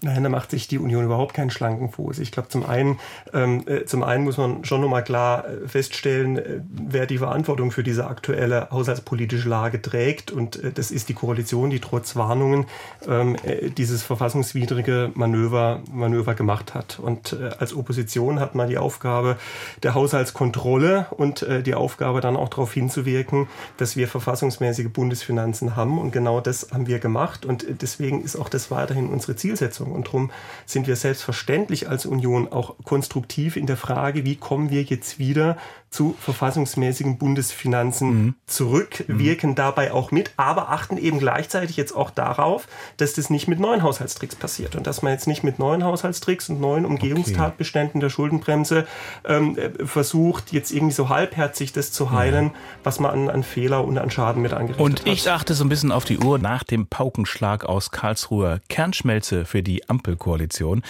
[0.00, 2.20] Nein, da macht sich die Union überhaupt keinen schlanken Fuß.
[2.20, 3.00] Ich glaube, zum einen,
[3.34, 7.72] ähm, äh, zum einen muss man schon nochmal klar äh, feststellen, äh, wer die Verantwortung
[7.72, 10.30] für diese aktuelle haushaltspolitische Lage trägt.
[10.30, 12.66] Und äh, das ist die Koalition, die trotz Warnungen
[13.08, 17.00] ähm, äh, dieses verfassungswidrige Manöver, Manöver gemacht hat.
[17.00, 19.36] Und äh, als Opposition hat man die Aufgabe
[19.82, 25.98] der Haushaltskontrolle und die Aufgabe dann auch darauf hinzuwirken, dass wir verfassungsmäßige Bundesfinanzen haben.
[25.98, 27.44] Und genau das haben wir gemacht.
[27.44, 29.87] Und deswegen ist auch das weiterhin unsere Zielsetzung.
[29.92, 30.30] Und darum
[30.66, 35.56] sind wir selbstverständlich als Union auch konstruktiv in der Frage, wie kommen wir jetzt wieder
[35.90, 42.68] zu verfassungsmäßigen Bundesfinanzen zurück, wirken dabei auch mit, aber achten eben gleichzeitig jetzt auch darauf,
[42.98, 46.50] dass das nicht mit neuen Haushaltstricks passiert und dass man jetzt nicht mit neuen Haushaltstricks
[46.50, 48.86] und neuen Umgehungstatbeständen der Schuldenbremse
[49.24, 52.52] ähm, äh, versucht, jetzt irgendwie so halbherzig das zu heilen,
[52.84, 55.08] was man an, an Fehler und an Schaden mit angerichtet Und hat.
[55.08, 58.60] ich achte so ein bisschen auf die Uhr nach dem Paukenschlag aus Karlsruhe.
[58.68, 60.82] Kernschmelze für die Ampelkoalition.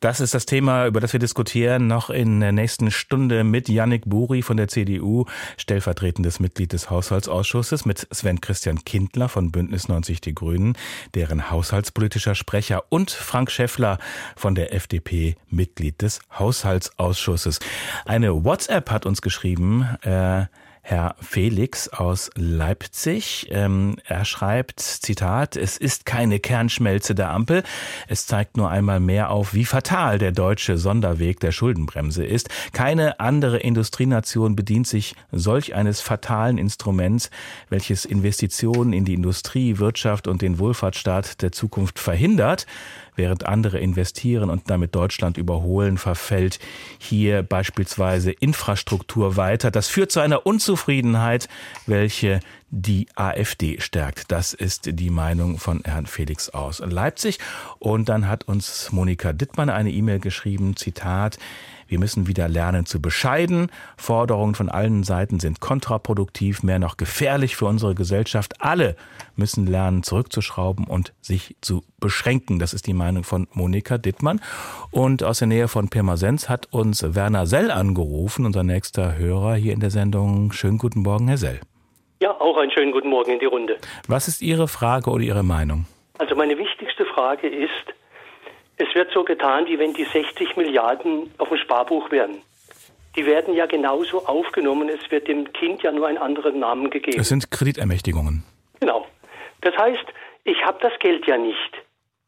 [0.00, 4.02] Das ist das Thema, über das wir diskutieren, noch in der nächsten Stunde mit Yannick
[4.04, 10.20] Buri von der CDU, stellvertretendes Mitglied des Haushaltsausschusses, mit Sven Christian Kindler von Bündnis 90
[10.20, 10.76] Die Grünen,
[11.14, 13.98] deren haushaltspolitischer Sprecher und Frank Schäffler
[14.36, 17.60] von der FDP, Mitglied des Haushaltsausschusses.
[18.04, 20.46] Eine WhatsApp hat uns geschrieben, äh,
[20.86, 23.48] Herr Felix aus Leipzig.
[23.50, 27.62] Ähm, er schreibt, Zitat, es ist keine Kernschmelze der Ampel.
[28.06, 32.50] Es zeigt nur einmal mehr auf, wie fatal der deutsche Sonderweg der Schuldenbremse ist.
[32.74, 37.30] Keine andere Industrienation bedient sich solch eines fatalen Instruments,
[37.70, 42.66] welches Investitionen in die Industrie, Wirtschaft und den Wohlfahrtsstaat der Zukunft verhindert.
[43.16, 46.58] Während andere investieren und damit Deutschland überholen, verfällt
[46.98, 49.70] hier beispielsweise Infrastruktur weiter.
[49.70, 51.48] Das führt zu einer Unzufriedenheit,
[51.86, 54.32] welche die AfD stärkt.
[54.32, 57.38] Das ist die Meinung von Herrn Felix aus Leipzig.
[57.78, 61.38] Und dann hat uns Monika Dittmann eine E-Mail geschrieben, Zitat,
[61.94, 63.70] wir müssen wieder lernen zu bescheiden.
[63.96, 68.54] Forderungen von allen Seiten sind kontraproduktiv, mehr noch gefährlich für unsere Gesellschaft.
[68.58, 68.96] Alle
[69.36, 72.58] müssen lernen, zurückzuschrauben und sich zu beschränken.
[72.58, 74.40] Das ist die Meinung von Monika Dittmann.
[74.90, 79.72] Und aus der Nähe von Pirmasens hat uns Werner Sell angerufen, unser nächster Hörer hier
[79.72, 80.50] in der Sendung.
[80.50, 81.60] Schönen guten Morgen, Herr Sell.
[82.20, 83.76] Ja, auch einen schönen guten Morgen in die Runde.
[84.08, 85.86] Was ist Ihre Frage oder Ihre Meinung?
[86.18, 87.94] Also meine wichtigste Frage ist,
[88.76, 92.42] es wird so getan, wie wenn die 60 Milliarden auf dem Sparbuch wären.
[93.16, 97.20] Die werden ja genauso aufgenommen, es wird dem Kind ja nur einen anderen Namen gegeben.
[97.20, 98.44] Es sind Kreditermächtigungen.
[98.80, 99.06] Genau.
[99.60, 100.04] Das heißt,
[100.42, 101.70] ich habe das Geld ja nicht.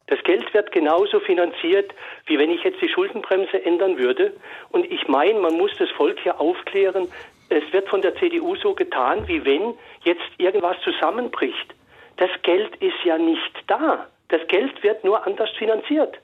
[0.07, 1.93] Das Geld wird genauso finanziert,
[2.27, 4.33] wie wenn ich jetzt die Schuldenbremse ändern würde.
[4.69, 7.09] Und ich meine, man muss das Volk hier aufklären.
[7.49, 11.75] Es wird von der CDU so getan, wie wenn jetzt irgendwas zusammenbricht.
[12.15, 14.07] Das Geld ist ja nicht da.
[14.29, 16.17] Das Geld wird nur anders finanziert.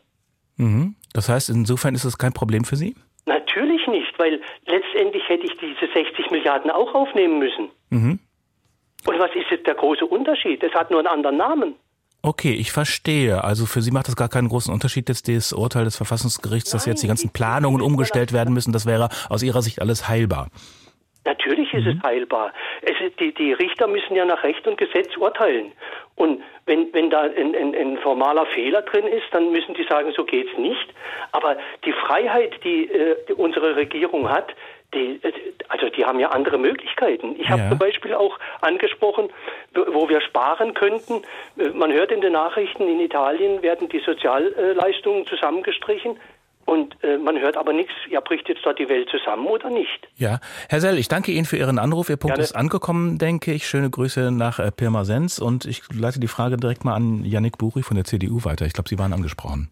[0.57, 0.95] Mhm.
[1.13, 2.95] Das heißt, insofern ist es kein Problem für Sie?
[3.25, 7.69] Natürlich nicht, weil letztendlich hätte ich diese 60 Milliarden auch aufnehmen müssen.
[7.89, 8.19] Mhm.
[9.05, 10.63] Und was ist jetzt der große Unterschied?
[10.63, 11.75] Es hat nur einen anderen Namen.
[12.21, 13.43] Okay, ich verstehe.
[13.43, 16.85] Also für Sie macht das gar keinen großen Unterschied, dass das Urteil des Verfassungsgerichts, dass
[16.85, 18.71] jetzt die ganzen Planungen umgestellt werden müssen.
[18.71, 20.47] Das wäre aus Ihrer Sicht alles heilbar.
[21.25, 22.51] Natürlich ist es heilbar.
[22.81, 25.71] Es die, die Richter müssen ja nach Recht und Gesetz urteilen.
[26.15, 30.12] Und wenn, wenn da ein, ein, ein formaler Fehler drin ist, dann müssen die sagen,
[30.15, 30.89] so geht's nicht.
[31.31, 34.53] Aber die Freiheit, die, äh, die unsere Regierung hat,
[34.93, 35.31] die, äh,
[35.69, 37.36] also die haben ja andere Möglichkeiten.
[37.39, 37.69] Ich habe Ja.
[37.69, 39.29] zum Beispiel auch angesprochen,
[39.73, 41.23] wo wo wir sparen könnten.
[41.57, 46.19] Äh, Man hört in den Nachrichten, in Italien werden die Sozialleistungen zusammengestrichen.
[46.73, 50.07] Und äh, man hört aber nichts, ja, bricht jetzt dort die Welt zusammen oder nicht?
[50.15, 52.09] Ja, Herr Sell, ich danke Ihnen für Ihren Anruf.
[52.09, 52.43] Ihr Punkt Gerne.
[52.43, 53.67] ist angekommen, denke ich.
[53.67, 57.83] Schöne Grüße nach äh, Pirmasens und ich leite die Frage direkt mal an Yannick Buri
[57.83, 58.65] von der CDU weiter.
[58.65, 59.69] Ich glaube, Sie waren angesprochen.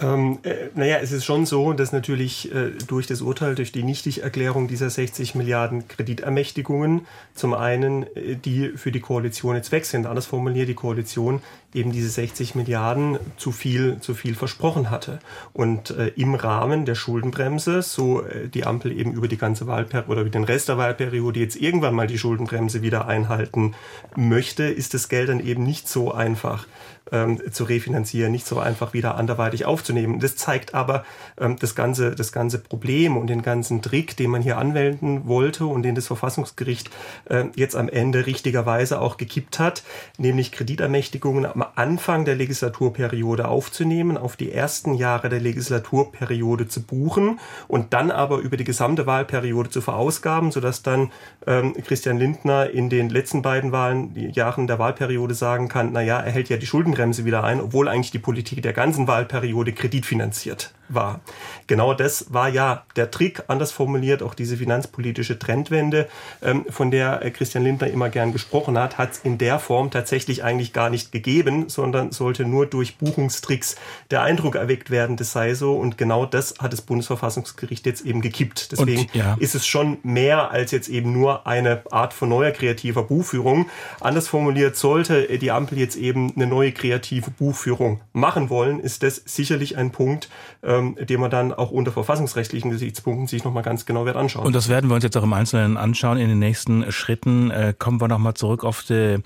[0.00, 3.82] Ähm, äh, naja, es ist schon so, dass natürlich äh, durch das Urteil, durch die
[3.82, 10.06] Nichtigerklärung dieser 60 Milliarden Kreditermächtigungen zum einen äh, die für die Koalition jetzt weg sind.
[10.06, 11.42] Anders formuliert, die Koalition
[11.74, 15.18] eben diese 60 Milliarden zu viel, zu viel versprochen hatte.
[15.52, 20.10] Und äh, im Rahmen der Schuldenbremse, so äh, die Ampel eben über die ganze Wahlperiode
[20.10, 23.74] oder über den Rest der Wahlperiode jetzt irgendwann mal die Schuldenbremse wieder einhalten
[24.14, 26.66] möchte, ist das Geld dann eben nicht so einfach
[27.12, 30.20] ähm, zu refinanzieren, nicht so einfach wieder anderweitig aufzunehmen.
[30.20, 31.04] Das zeigt aber
[31.38, 35.66] ähm, das, ganze, das ganze Problem und den ganzen Trick, den man hier anwenden wollte
[35.66, 36.90] und den das Verfassungsgericht
[37.26, 39.82] äh, jetzt am Ende richtigerweise auch gekippt hat,
[40.16, 47.38] nämlich Kreditermächtigungen am Anfang der Legislaturperiode aufzunehmen, auf die ersten Jahre der Legislaturperiode zu buchen
[47.68, 51.10] und dann aber über die gesamte Wahlperiode zu verausgaben, sodass dann
[51.46, 56.20] ähm, Christian Lindner in den letzten beiden Wahlen, Jahren der Wahlperiode sagen kann, na ja,
[56.20, 56.66] er hält ja die
[56.98, 61.20] Schuldenbremse wieder ein, obwohl eigentlich die Politik der ganzen Wahlperiode kreditfinanziert war.
[61.66, 66.08] Genau das war ja der Trick, anders formuliert, auch diese finanzpolitische Trendwende,
[66.42, 69.90] ähm, von der äh, Christian Lindner immer gern gesprochen hat, hat es in der Form
[69.90, 73.76] tatsächlich eigentlich gar nicht gegeben, sondern sollte nur durch Buchungstricks
[74.10, 75.74] der Eindruck erweckt werden, das sei so.
[75.74, 78.72] Und genau das hat das Bundesverfassungsgericht jetzt eben gekippt.
[78.72, 79.36] Deswegen Und, ja.
[79.38, 83.68] ist es schon mehr als jetzt eben nur eine Art von neuer kreativer Buchführung.
[84.00, 89.22] Anders formuliert, sollte die Ampel jetzt eben eine neue kreative Buchführung machen wollen, ist das
[89.24, 90.28] sicherlich ein Punkt,
[90.62, 94.46] äh, ähm, den man dann auch unter verfassungsrechtlichen Gesichtspunkten sich nochmal ganz genau wird anschauen.
[94.46, 96.18] Und das werden wir uns jetzt auch im Einzelnen anschauen.
[96.18, 99.20] In den nächsten Schritten äh, kommen wir nochmal zurück auf de,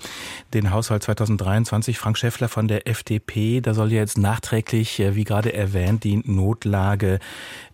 [0.53, 1.97] den Haushalt 2023.
[1.97, 6.17] Frank Schäffler von der FDP, da soll ja jetzt nachträglich, äh, wie gerade erwähnt, die
[6.25, 7.19] Notlage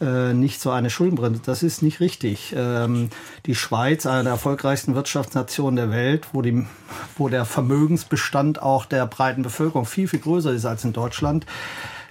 [0.00, 1.40] Äh, nicht so eine Schuldenbremse.
[1.44, 2.54] Das ist nicht richtig.
[2.56, 3.10] Ähm,
[3.46, 6.66] die Schweiz, eine der erfolgreichsten Wirtschaftsnationen der Welt, wo, die,
[7.16, 11.46] wo der Vermögensbestand auch der breiten Bevölkerung viel, viel größer ist als in Deutschland,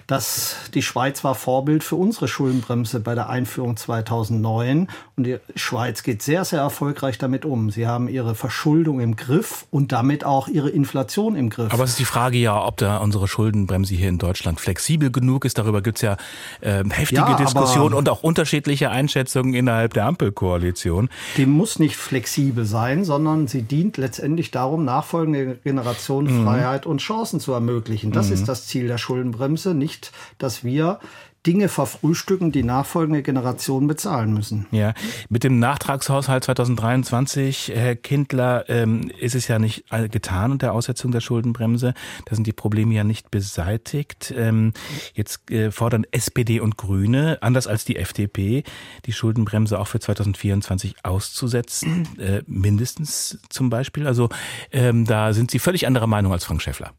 [0.06, 6.02] dass die Schweiz war Vorbild für unsere Schuldenbremse bei der Einführung 2009 und die Schweiz
[6.02, 7.70] geht sehr, sehr erfolgreich damit um.
[7.70, 11.72] Sie haben ihre Verschuldung im Griff und damit auch ihre Inflation im Griff.
[11.72, 15.44] Aber es ist die Frage ja, ob da unsere Schuldenbremse hier in Deutschland flexibel genug
[15.44, 15.58] ist.
[15.58, 16.16] Darüber gibt es ja
[16.60, 21.08] äh, heftige ja, Diskussionen und auch unterschiedliche Einschätzungen innerhalb der Ampelkoalition.
[21.36, 26.44] Die muss nicht flexibel sein, sondern sie dient letztendlich darum, nachfolgende Generationen mhm.
[26.44, 28.12] Freiheit und Chancen zu ermöglichen.
[28.12, 28.34] Das mhm.
[28.34, 31.00] ist das Ziel der Schuldenbremse, nicht nicht, dass wir
[31.46, 34.66] Dinge verfrühstücken, die nachfolgende Generationen bezahlen müssen.
[34.72, 34.94] Ja,
[35.28, 41.12] mit dem Nachtragshaushalt 2023, Herr Kindler, ähm, ist es ja nicht getan und der Aussetzung
[41.12, 41.94] der Schuldenbremse.
[42.24, 44.34] Da sind die Probleme ja nicht beseitigt.
[44.36, 44.72] Ähm,
[45.14, 48.64] jetzt äh, fordern SPD und Grüne, anders als die FDP,
[49.04, 54.08] die Schuldenbremse auch für 2024 auszusetzen, äh, mindestens zum Beispiel.
[54.08, 54.30] Also
[54.72, 56.92] ähm, da sind Sie völlig anderer Meinung als Frank Schäffler.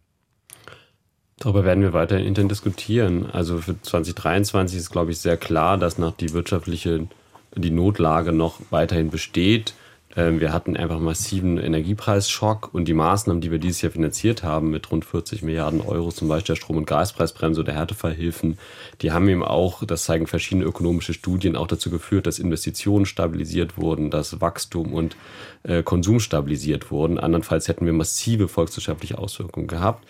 [1.39, 3.29] Darüber werden wir weiter intern diskutieren.
[3.31, 7.07] Also für 2023 ist, glaube ich, sehr klar, dass nach die wirtschaftliche,
[7.55, 9.73] die Notlage noch weiterhin besteht.
[10.15, 14.71] Ähm, wir hatten einfach massiven Energiepreisschock und die Maßnahmen, die wir dieses Jahr finanziert haben,
[14.71, 18.57] mit rund 40 Milliarden Euro, zum Beispiel der Strom- und Gaspreisbremse oder Härtefallhilfen,
[19.01, 23.77] die haben eben auch, das zeigen verschiedene ökonomische Studien, auch dazu geführt, dass Investitionen stabilisiert
[23.77, 25.15] wurden, dass Wachstum und
[25.61, 27.19] äh, Konsum stabilisiert wurden.
[27.19, 30.07] Andernfalls hätten wir massive volkswirtschaftliche Auswirkungen gehabt.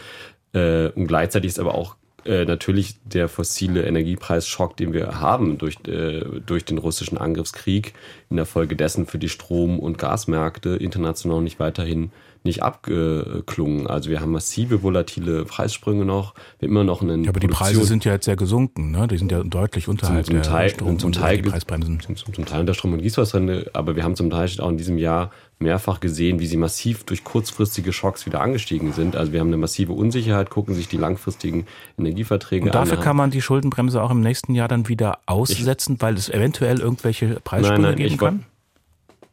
[0.54, 5.78] Äh, und gleichzeitig ist aber auch äh, natürlich der fossile Energiepreisschock, den wir haben durch,
[5.88, 7.94] äh, durch den russischen Angriffskrieg,
[8.30, 12.12] in der Folge dessen für die Strom- und Gasmärkte international nicht weiterhin
[12.44, 13.88] nicht abgeklungen.
[13.88, 16.34] Also wir haben massive volatile Preissprünge noch.
[16.60, 17.24] Wir immer noch einen.
[17.24, 19.08] Ja, aber die Preise sind ja jetzt sehr gesunken, ne?
[19.08, 22.00] Die sind ja deutlich unterhalb zum, zum der Teil, Strom zum Teil, Preisbremsen.
[22.00, 23.42] Zum, zum, Teil unter Strom- und Gießwasser,
[23.74, 27.24] aber wir haben zum Teil auch in diesem Jahr mehrfach gesehen, wie sie massiv durch
[27.24, 29.16] kurzfristige Schocks wieder angestiegen sind.
[29.16, 31.66] Also wir haben eine massive Unsicherheit, gucken sich die langfristigen
[31.98, 32.68] Energieverträge an.
[32.70, 33.04] Und dafür an.
[33.04, 36.80] kann man die Schuldenbremse auch im nächsten Jahr dann wieder aussetzen, ich, weil es eventuell
[36.80, 38.46] irgendwelche Preissprünge nein, nein, geben kann?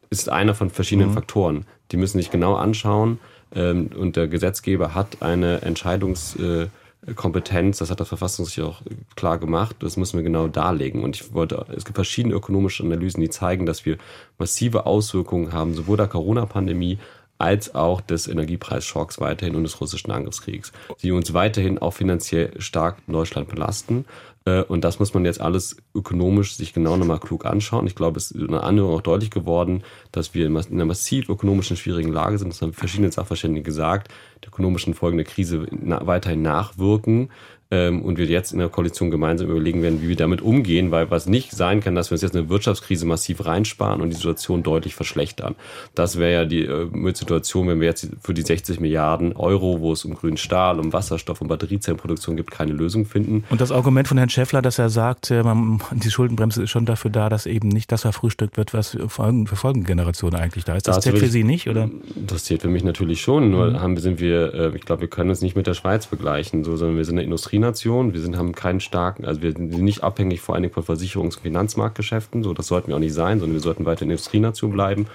[0.09, 1.13] Ist einer von verschiedenen mhm.
[1.13, 1.65] Faktoren.
[1.91, 3.19] Die müssen sich genau anschauen
[3.53, 6.67] ähm, und der Gesetzgeber hat eine Entscheidungs- äh,
[7.13, 8.81] Kompetenz, das hat das Verfassungsgericht auch
[9.15, 11.03] klar gemacht, das müssen wir genau darlegen.
[11.03, 13.97] Und ich wollte, es gibt verschiedene ökonomische Analysen, die zeigen, dass wir
[14.39, 16.97] massive Auswirkungen haben, sowohl der Corona-Pandemie
[17.37, 20.71] als auch des Energiepreisschocks weiterhin und des russischen Angriffskriegs,
[21.01, 24.05] die uns weiterhin auch finanziell stark Deutschland belasten.
[24.45, 27.87] Äh, und das muss man jetzt alles ökonomisch sich genau nochmal klug anschauen.
[27.87, 31.29] Ich glaube, es ist in der Anhörung auch deutlich geworden, dass wir in einer massiv
[31.29, 32.53] ökonomischen schwierigen Lage sind.
[32.53, 34.11] Das haben verschiedene Sachverständige gesagt.
[34.43, 37.29] Die ökonomischen Folgen der Krise weiterhin nachwirken
[37.75, 41.11] ähm, und wir jetzt in der Koalition gemeinsam überlegen werden, wie wir damit umgehen, weil
[41.11, 44.63] was nicht sein kann, dass wir uns jetzt eine Wirtschaftskrise massiv reinsparen und die Situation
[44.63, 45.55] deutlich verschlechtern.
[45.93, 49.91] Das wäre ja die äh, Situation, wenn wir jetzt für die 60 Milliarden Euro, wo
[49.91, 53.43] es um grünen Stahl, um Wasserstoff, um Batteriezellenproduktion gibt, keine Lösung finden.
[53.49, 56.85] Und das Argument von Herrn Schäffler, dass er sagt, äh, man, die Schuldenbremse ist schon
[56.85, 60.87] dafür da, dass eben nicht das verfrühstückt wird, was für, für Folgengenerationen eigentlich da ist.
[60.87, 61.89] Das zählt für Sie nicht, oder?
[62.15, 63.51] Das zählt für mich natürlich schon.
[63.51, 63.81] Nur mhm.
[63.81, 66.77] haben, sind wir, äh, ich glaube, wir können uns nicht mit der Schweiz begleichen, so,
[66.77, 68.13] sondern wir sind eine Industrie Industrienation.
[68.13, 71.37] Wir sind, haben keinen starken, also wir sind nicht abhängig vor allen Dingen von Versicherungs-
[71.37, 72.43] und Finanzmarktgeschäften.
[72.43, 75.07] So, das sollten wir auch nicht sein, sondern wir sollten weiter Industrienation bleiben.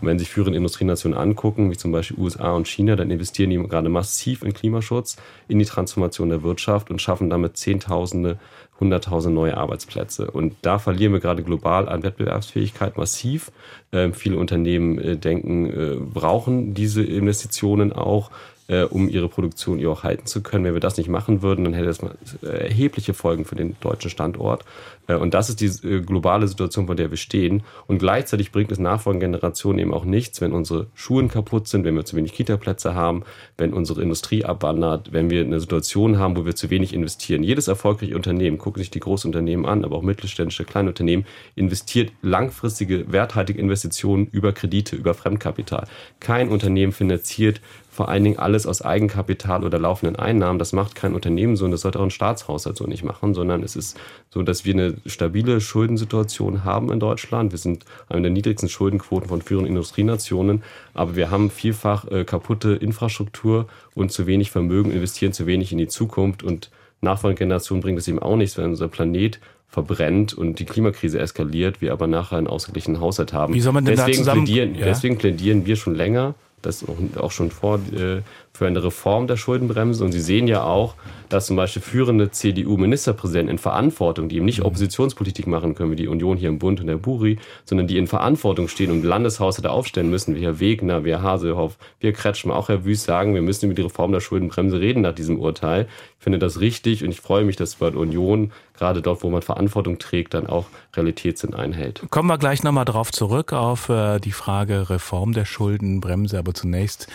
[0.00, 3.56] Und wenn sich führende Industrienationen angucken, wie zum Beispiel USA und China, dann investieren die
[3.56, 8.38] gerade massiv in Klimaschutz, in die Transformation der Wirtschaft und schaffen damit Zehntausende,
[8.80, 10.28] Hunderttausende neue Arbeitsplätze.
[10.28, 13.52] Und da verlieren wir gerade global an Wettbewerbsfähigkeit massiv.
[13.92, 18.32] Ähm, viele Unternehmen äh, denken, äh, brauchen diese Investitionen auch
[18.72, 20.64] äh, um ihre Produktion hier auch halten zu können.
[20.64, 22.00] Wenn wir das nicht machen würden, dann hätte das
[22.42, 24.64] erhebliche Folgen für den deutschen Standort.
[25.06, 27.62] Äh, und das ist die äh, globale Situation, vor der wir stehen.
[27.86, 31.94] Und gleichzeitig bringt es nachfolgenden Generationen eben auch nichts, wenn unsere Schulen kaputt sind, wenn
[31.94, 33.24] wir zu wenig Kita-Plätze haben,
[33.58, 37.42] wenn unsere Industrie abwandert, wenn wir eine Situation haben, wo wir zu wenig investieren.
[37.42, 43.60] Jedes erfolgreiche Unternehmen, gucken sich die Großunternehmen an, aber auch mittelständische Kleinunternehmen, investiert langfristige, werthaltige
[43.60, 45.86] Investitionen über Kredite, über Fremdkapital.
[46.20, 47.60] Kein Unternehmen finanziert
[47.92, 50.58] vor allen Dingen alles aus Eigenkapital oder laufenden Einnahmen.
[50.58, 53.62] Das macht kein Unternehmen so und das sollte auch ein Staatshaushalt so nicht machen, sondern
[53.62, 54.00] es ist
[54.30, 57.52] so, dass wir eine stabile Schuldensituation haben in Deutschland.
[57.52, 60.62] Wir sind eine der niedrigsten Schuldenquoten von führenden Industrienationen,
[60.94, 65.76] aber wir haben vielfach äh, kaputte Infrastruktur und zu wenig Vermögen, investieren zu wenig in
[65.76, 66.70] die Zukunft und
[67.02, 71.82] nachfolgende Generationen bringt es eben auch nichts, wenn unser Planet verbrennt und die Klimakrise eskaliert,
[71.82, 73.52] wir aber nachher einen ausgeglichenen Haushalt haben.
[73.52, 74.84] Wie soll man denn deswegen da zusammen, plädieren, ja?
[74.86, 76.84] Deswegen plädieren wir schon länger das
[77.16, 78.22] auch schon vor, äh,
[78.52, 80.04] für eine Reform der Schuldenbremse.
[80.04, 80.94] Und Sie sehen ja auch,
[81.28, 84.66] dass zum Beispiel führende CDU-Ministerpräsidenten in Verantwortung, die eben nicht mhm.
[84.66, 88.06] Oppositionspolitik machen können, wie die Union hier im Bund und der Buri, sondern die in
[88.06, 92.56] Verantwortung stehen und Landeshaushalte aufstellen müssen, wie Herr Wegner, wie Herr Haselhoff, wie Herr Kretschmer,
[92.56, 95.88] auch Herr Wüst sagen, wir müssen über die Reform der Schuldenbremse reden nach diesem Urteil.
[96.22, 99.28] Ich finde das richtig und ich freue mich, dass bei der Union, gerade dort, wo
[99.28, 102.00] man Verantwortung trägt, dann auch Realitätssinn einhält.
[102.10, 106.38] Kommen wir gleich nochmal drauf zurück auf äh, die Frage Reform der Schuldenbremse.
[106.38, 107.08] Aber zunächst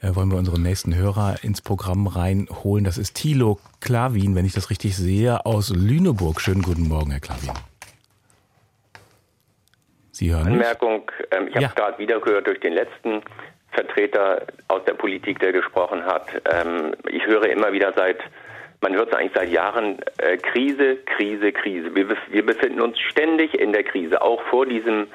[0.00, 2.86] äh, wollen wir unseren nächsten Hörer ins Programm reinholen.
[2.86, 6.40] Das ist Thilo Klavin, wenn ich das richtig sehe, aus Lüneburg.
[6.40, 7.50] Schönen guten Morgen, Herr Klavin.
[10.12, 11.72] Sie hören Anmerkung, ähm, ich habe ja.
[11.76, 13.20] gerade wieder gehört durch den letzten
[13.72, 16.26] Vertreter aus der Politik, der gesprochen hat.
[16.50, 18.18] Ähm, ich höre immer wieder seit,
[18.80, 21.94] man hört es eigentlich seit Jahren, äh, Krise, Krise, Krise.
[21.94, 25.06] Wir, wir befinden uns ständig in der Krise, auch vor diesem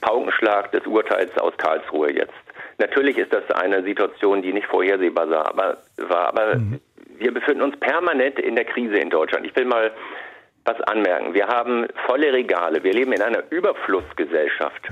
[0.00, 2.32] Paukenschlag des Urteils aus Karlsruhe jetzt.
[2.78, 6.80] Natürlich ist das eine Situation, die nicht vorhersehbar war, aber, war, aber mhm.
[7.18, 9.46] wir befinden uns permanent in der Krise in Deutschland.
[9.46, 9.92] Ich will mal
[10.64, 11.34] was anmerken.
[11.34, 12.82] Wir haben volle Regale.
[12.82, 14.88] Wir leben in einer Überflussgesellschaft.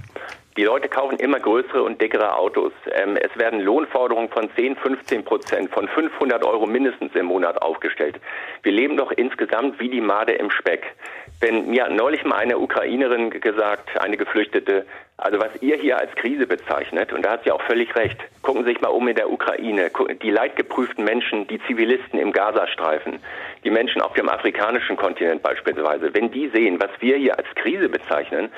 [0.59, 2.73] Die Leute kaufen immer größere und dickere Autos.
[2.91, 8.17] Ähm, es werden Lohnforderungen von 10, 15 Prozent, von 500 Euro mindestens im Monat aufgestellt.
[8.65, 10.97] Wir leben doch insgesamt wie die Made im Speck.
[11.41, 14.85] Wenn mir neulich mal eine Ukrainerin gesagt, eine Geflüchtete,
[15.17, 18.65] also was ihr hier als Krise bezeichnet, und da hat sie auch völlig recht, gucken
[18.65, 23.21] Sie sich mal um in der Ukraine, die leidgeprüften Menschen, die Zivilisten im Gazastreifen,
[23.63, 27.89] die Menschen auf dem afrikanischen Kontinent beispielsweise, wenn die sehen, was wir hier als Krise
[27.89, 28.51] bezeichnen,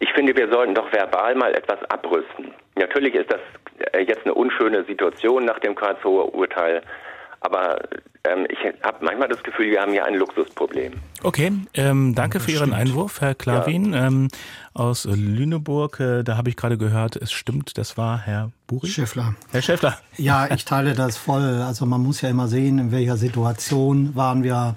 [0.00, 2.52] ich finde, wir sollten doch verbal mal etwas abrüsten.
[2.76, 3.40] Natürlich ist das
[3.92, 6.82] äh, jetzt eine unschöne Situation nach dem Karlsruher Urteil,
[7.44, 7.78] Aber
[8.24, 10.94] ähm, ich habe manchmal das Gefühl, wir haben hier ein Luxusproblem.
[11.22, 14.06] Okay, ähm, danke für Ihren Einwurf, Herr Klavin ja.
[14.06, 14.28] ähm,
[14.72, 16.00] aus Lüneburg.
[16.00, 18.86] Äh, da habe ich gerade gehört, es stimmt, das war Herr Buri?
[18.86, 19.34] Schäffler.
[19.52, 19.98] Herr Schäffler.
[20.16, 21.62] Ja, ich teile das voll.
[21.66, 24.74] Also man muss ja immer sehen, in welcher Situation waren wir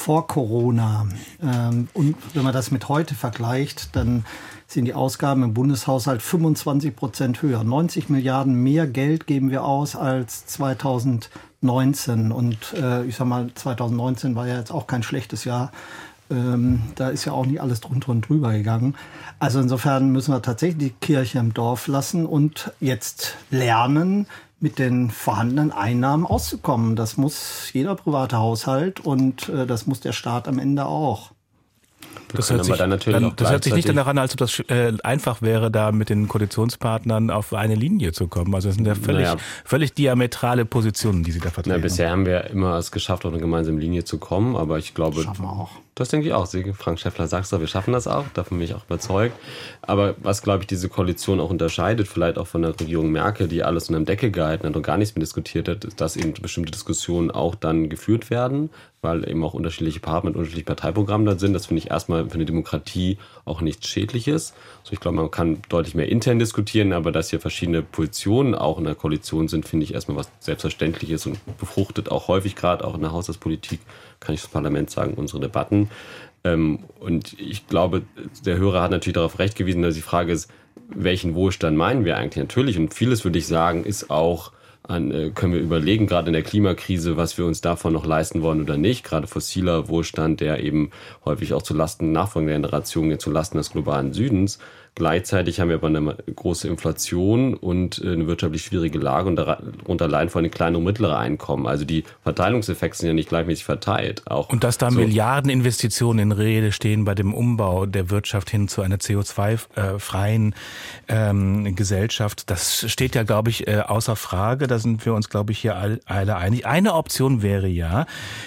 [0.00, 1.06] vor Corona.
[1.42, 4.24] Ähm, und wenn man das mit heute vergleicht, dann
[4.66, 7.62] sind die Ausgaben im Bundeshaushalt 25 Prozent höher.
[7.64, 12.32] 90 Milliarden mehr Geld geben wir aus als 2019.
[12.32, 15.70] Und äh, ich sag mal, 2019 war ja jetzt auch kein schlechtes Jahr.
[16.30, 18.94] Ähm, da ist ja auch nicht alles drunter und drüber gegangen.
[19.38, 24.26] Also insofern müssen wir tatsächlich die Kirche im Dorf lassen und jetzt lernen,
[24.60, 26.94] mit den vorhandenen Einnahmen auszukommen.
[26.94, 31.32] Das muss jeder private Haushalt und äh, das muss der Staat am Ende auch.
[32.34, 34.92] Das hört, sich, dann dann, das hört sich nicht danach an, als ob das äh,
[35.02, 38.54] einfach wäre, da mit den Koalitionspartnern auf eine Linie zu kommen.
[38.54, 39.36] Also das sind ja völlig, naja.
[39.64, 41.76] völlig diametrale Positionen, die Sie da vertreten.
[41.76, 44.94] Na, bisher haben wir immer es geschafft, auf eine gemeinsame Linie zu kommen, aber ich
[44.94, 45.70] glaube, Schaffen wir auch.
[46.00, 46.48] Das denke ich auch.
[46.78, 49.36] Frank Schäffler sagt es wir schaffen das auch, davon bin ich auch überzeugt.
[49.82, 53.62] Aber was, glaube ich, diese Koalition auch unterscheidet, vielleicht auch von der Regierung Merkel, die
[53.62, 56.32] alles unter dem Deckel gehalten hat und gar nichts mehr diskutiert hat, ist, dass eben
[56.40, 58.70] bestimmte Diskussionen auch dann geführt werden,
[59.02, 61.54] weil eben auch unterschiedliche Partner mit unterschiedlichen Parteiprogrammen da sind.
[61.54, 64.52] Das finde ich erstmal für eine Demokratie auch nichts Schädliches.
[64.82, 68.78] Also ich glaube, man kann deutlich mehr intern diskutieren, aber dass hier verschiedene Positionen auch
[68.78, 72.94] in der Koalition sind, finde ich erstmal was Selbstverständliches und befruchtet auch häufig gerade auch
[72.94, 73.80] in der Haushaltspolitik
[74.20, 75.90] kann ich das Parlament sagen, unsere Debatten.
[76.44, 78.02] Ähm, und ich glaube,
[78.44, 80.50] der Hörer hat natürlich darauf recht gewiesen, dass die Frage ist,
[80.88, 82.78] welchen Wohlstand meinen wir eigentlich natürlich?
[82.78, 84.52] Und vieles würde ich sagen, ist auch
[84.90, 88.42] an, äh, können wir überlegen, gerade in der Klimakrise, was wir uns davon noch leisten
[88.42, 89.04] wollen oder nicht.
[89.04, 90.90] Gerade fossiler Wohlstand, der eben
[91.24, 94.58] häufig auch zu Lasten nachfolgender Generationen, zu Lasten des globalen Südens
[94.94, 100.08] Gleichzeitig haben wir aber eine große Inflation und äh, eine wirtschaftlich schwierige Lage und darunter
[100.08, 101.66] leiden vor allem kleine und mittlere Einkommen.
[101.66, 104.22] Also die Verteilungseffekte sind ja nicht gleichmäßig verteilt.
[104.26, 104.98] Auch und dass da so.
[104.98, 110.54] Milliardeninvestitionen in Rede stehen bei dem Umbau der Wirtschaft hin zu einer CO2-freien
[111.08, 114.66] ähm, Gesellschaft, das steht ja, glaube ich, äh, außer Frage.
[114.66, 116.66] Da sind wir uns, glaube ich, hier alle einig.
[116.66, 118.06] Eine Option wäre ja,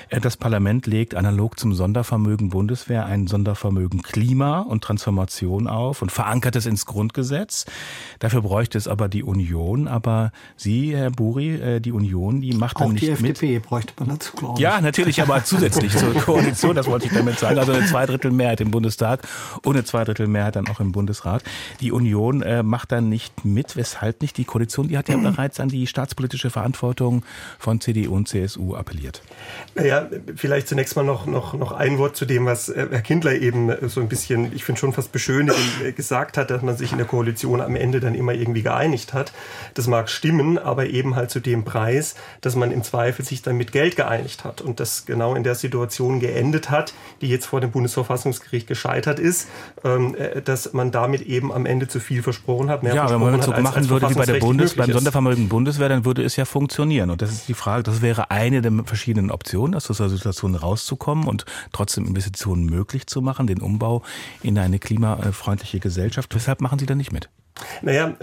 [0.09, 6.11] äh, das Parlament legt analog zum Sondervermögen Bundeswehr ein Sondervermögen Klima und Transformation auf und
[6.33, 7.65] verankert es ins Grundgesetz.
[8.17, 9.87] Dafür bräuchte es aber die Union.
[9.87, 13.63] Aber Sie, Herr Buri, äh, die Union, die macht dann Auch nicht die FDP mit.
[13.63, 14.59] bräuchte man dazu, glaube ich.
[14.59, 17.59] Ja, natürlich, aber zusätzlich zur Koalition, das wollte ich damit sagen.
[17.59, 19.21] Also eine Zweidrittelmehrheit im Bundestag
[19.61, 21.43] und eine Zweidrittelmehrheit dann auch im Bundesrat.
[21.81, 23.75] Die Union äh, macht dann nicht mit.
[23.75, 24.35] Weshalb nicht?
[24.37, 27.23] Die Koalition, die hat ja bereits an die staatspolitische Verantwortung
[27.59, 29.21] von CDU und CSU appelliert.
[29.75, 33.33] Naja, vielleicht zunächst mal noch, noch, noch ein Wort zu dem, was äh, Herr Kindler
[33.33, 36.91] eben so ein bisschen, ich finde schon fast beschönigend gesagt gesagt hat, dass man sich
[36.91, 39.33] in der Koalition am Ende dann immer irgendwie geeinigt hat.
[39.73, 43.57] Das mag stimmen, aber eben halt zu dem Preis, dass man im Zweifel sich dann
[43.57, 47.59] mit Geld geeinigt hat und das genau in der Situation geendet hat, die jetzt vor
[47.59, 49.49] dem Bundesverfassungsgericht gescheitert ist,
[49.83, 52.83] ähm, äh, dass man damit eben am Ende zu viel versprochen hat.
[52.83, 56.05] ja, wenn man es so machen würde wie bei der Bundes, beim Sondervermögen Bundeswehr, dann
[56.05, 57.09] würde es ja funktionieren.
[57.09, 61.27] Und das ist die Frage, das wäre eine der verschiedenen Optionen, aus dieser Situation rauszukommen
[61.27, 64.03] und trotzdem Investitionen möglich zu machen, den Umbau
[64.41, 66.35] in eine klimafreundliche Gesellschaft Gesellschaft.
[66.35, 67.29] Weshalb machen Sie da nicht mit?
[67.83, 68.13] Naja,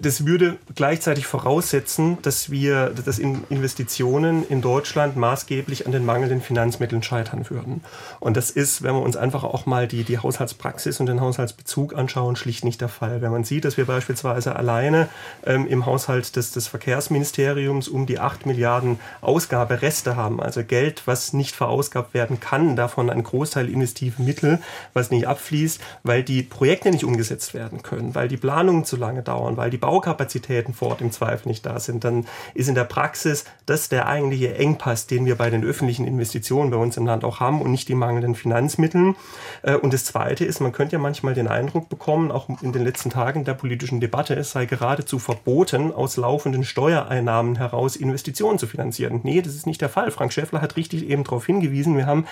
[0.00, 7.02] das würde gleichzeitig voraussetzen, dass wir, dass Investitionen in Deutschland maßgeblich an den mangelnden Finanzmitteln
[7.02, 7.82] scheitern würden.
[8.20, 11.96] Und das ist, wenn wir uns einfach auch mal die, die Haushaltspraxis und den Haushaltsbezug
[11.96, 13.20] anschauen, schlicht nicht der Fall.
[13.20, 15.08] Wenn man sieht, dass wir beispielsweise alleine
[15.44, 21.32] ähm, im Haushalt des, des Verkehrsministeriums um die 8 Milliarden Ausgabereste haben, also Geld, was
[21.32, 24.60] nicht verausgabt werden kann, davon ein Großteil investive Mittel,
[24.92, 28.96] was nicht abfließt, weil die Projekte nicht umgesetzt werden können, weil die Planung Planungen zu
[28.96, 32.74] lange dauern, weil die Baukapazitäten vor Ort im Zweifel nicht da sind, dann ist in
[32.74, 37.06] der Praxis das der eigentliche Engpass, den wir bei den öffentlichen Investitionen bei uns im
[37.06, 39.14] Land auch haben und nicht die mangelnden Finanzmittel.
[39.62, 42.84] Äh, und das Zweite ist, man könnte ja manchmal den Eindruck bekommen, auch in den
[42.84, 48.66] letzten Tagen der politischen Debatte, es sei geradezu verboten, aus laufenden Steuereinnahmen heraus Investitionen zu
[48.66, 49.20] finanzieren.
[49.22, 50.10] Nee, das ist nicht der Fall.
[50.10, 52.26] Frank Schäffler hat richtig eben darauf hingewiesen, wir haben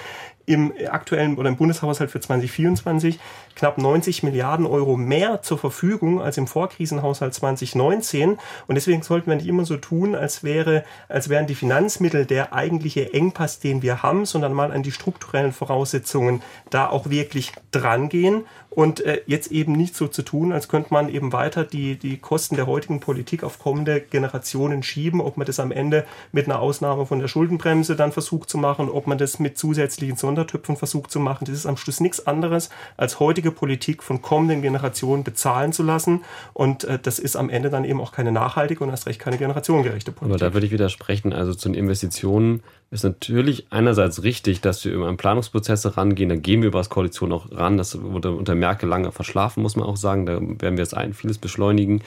[0.46, 3.18] im aktuellen oder im Bundeshaushalt für 2024
[3.56, 8.38] knapp 90 Milliarden Euro mehr zur Verfügung als im Vorkrisenhaushalt 2019.
[8.66, 12.52] Und deswegen sollten wir nicht immer so tun, als wäre, als wären die Finanzmittel der
[12.52, 18.44] eigentliche Engpass, den wir haben, sondern mal an die strukturellen Voraussetzungen da auch wirklich drangehen
[18.76, 22.18] und äh, jetzt eben nicht so zu tun, als könnte man eben weiter die, die
[22.18, 26.60] Kosten der heutigen Politik auf kommende Generationen schieben, ob man das am Ende mit einer
[26.60, 31.10] Ausnahme von der Schuldenbremse dann versucht zu machen, ob man das mit zusätzlichen Sondertöpfen versucht
[31.10, 31.46] zu machen.
[31.46, 32.68] Das ist am Schluss nichts anderes,
[32.98, 36.22] als heutige Politik von kommenden Generationen bezahlen zu lassen.
[36.52, 39.38] Und äh, das ist am Ende dann eben auch keine nachhaltige und erst recht keine
[39.38, 40.34] generationengerechte Politik.
[40.34, 41.32] Aber da würde ich widersprechen.
[41.32, 46.28] Also zu den Investitionen ist natürlich einerseits richtig, dass wir über einen Planungsprozess rangehen.
[46.28, 47.76] Da gehen wir über das Koalition auch ran.
[47.78, 50.26] Das wurde unter Merkel lange verschlafen, muss man auch sagen.
[50.26, 52.02] Da werden wir jetzt ein vieles beschleunigen.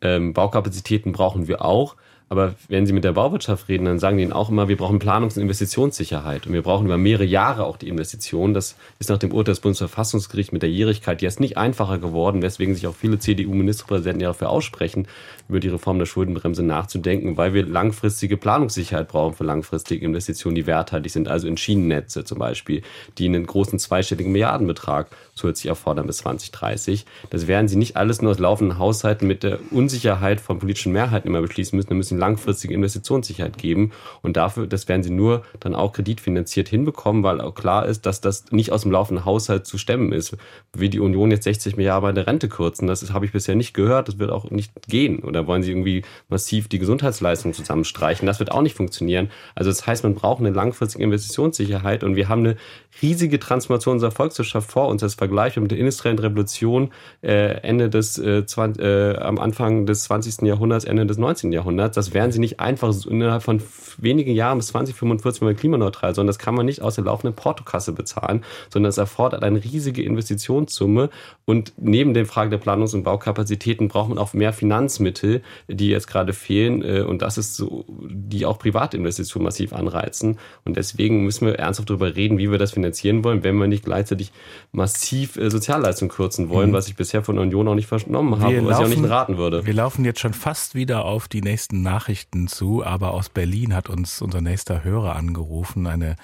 [0.00, 1.96] Ähm, Baukapazitäten brauchen wir auch.
[2.34, 4.98] Aber wenn Sie mit der Bauwirtschaft reden, dann sagen die Ihnen auch immer, wir brauchen
[4.98, 6.48] Planungs- und Investitionssicherheit.
[6.48, 8.54] Und wir brauchen über mehrere Jahre auch die Investitionen.
[8.54, 12.74] Das ist nach dem Urteil des Bundesverfassungsgerichts mit der Jährigkeit jetzt nicht einfacher geworden, weswegen
[12.74, 15.06] sich auch viele CDU-Ministerpräsidenten ja dafür aussprechen,
[15.48, 20.66] über die Reform der Schuldenbremse nachzudenken, weil wir langfristige Planungssicherheit brauchen für langfristige Investitionen, die
[20.66, 21.28] werthaltig sind.
[21.28, 22.82] Also in Schienennetze zum Beispiel,
[23.16, 27.04] die einen großen zweistelligen Milliardenbetrag zusätzlich erfordern bis 2030.
[27.30, 31.28] Das werden Sie nicht alles nur aus laufenden Haushalten mit der Unsicherheit von politischen Mehrheiten
[31.28, 31.88] immer beschließen müssen.
[31.88, 33.92] Da müssen langfristige Investitionssicherheit geben.
[34.22, 38.20] Und dafür, das werden sie nur dann auch kreditfinanziert hinbekommen, weil auch klar ist, dass
[38.20, 40.36] das nicht aus dem laufenden Haushalt zu stemmen ist.
[40.72, 43.74] Wie die Union jetzt 60 Milliarden bei der Rente kürzen, das habe ich bisher nicht
[43.74, 44.08] gehört.
[44.08, 45.20] Das wird auch nicht gehen.
[45.20, 48.26] Oder wollen sie irgendwie massiv die Gesundheitsleistung zusammenstreichen?
[48.26, 49.30] Das wird auch nicht funktionieren.
[49.54, 52.56] Also das heißt, man braucht eine langfristige Investitionssicherheit und wir haben eine
[53.02, 55.00] riesige Transformation unserer Volkswirtschaft vor uns.
[55.00, 56.90] Das vergleichen mit der industriellen Revolution
[57.22, 60.42] äh, Ende des äh, 20, äh, am Anfang des 20.
[60.42, 61.50] Jahrhunderts, Ende des 19.
[61.50, 61.94] Jahrhunderts.
[61.94, 63.62] Das werden sie nicht einfach innerhalb von
[63.96, 67.92] wenigen Jahren bis 2045 mal klimaneutral, sondern das kann man nicht aus der laufenden Portokasse
[67.92, 71.08] bezahlen, sondern es erfordert eine riesige Investitionssumme
[71.46, 76.06] und neben der Frage der Planungs- und Baukapazitäten braucht man auch mehr Finanzmittel, die jetzt
[76.06, 81.46] gerade fehlen äh, und das ist so, die auch Privatinvestitionen massiv anreizen und deswegen müssen
[81.46, 84.32] wir ernsthaft darüber reden, wie wir das finanzieren wollen, wenn wir nicht gleichzeitig
[84.72, 86.74] massiv äh, Sozialleistungen kürzen wollen, mhm.
[86.74, 89.02] was ich bisher von der Union auch nicht vernommen habe, wir was laufen, ich auch
[89.02, 89.66] nicht raten würde.
[89.66, 93.88] Wir laufen jetzt schon fast wieder auf die nächsten Nachrichten zu, aber aus Berlin hat
[93.88, 96.16] uns unser nächster Hörer angerufen, eine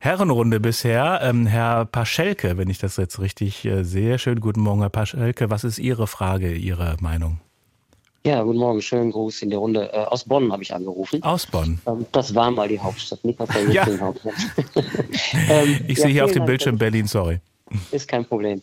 [0.00, 1.20] Herrenrunde bisher.
[1.22, 4.18] Ähm, Herr Paschelke, wenn ich das jetzt richtig äh, sehe.
[4.18, 5.50] Schönen guten Morgen, Herr Paschelke.
[5.50, 7.40] Was ist Ihre Frage, Ihre Meinung?
[8.26, 9.92] Ja, guten Morgen, schönen Gruß in die Runde.
[9.92, 11.22] Äh, aus Bonn habe ich angerufen.
[11.22, 11.80] Aus Bonn.
[11.86, 13.86] Ähm, das war mal die Hauptstadt, nicht der ja.
[14.00, 14.34] Hauptstadt.
[15.48, 17.40] ähm, ich ja, sehe hier auf dem Bildschirm Berlin, sorry.
[17.90, 18.62] Ist kein Problem.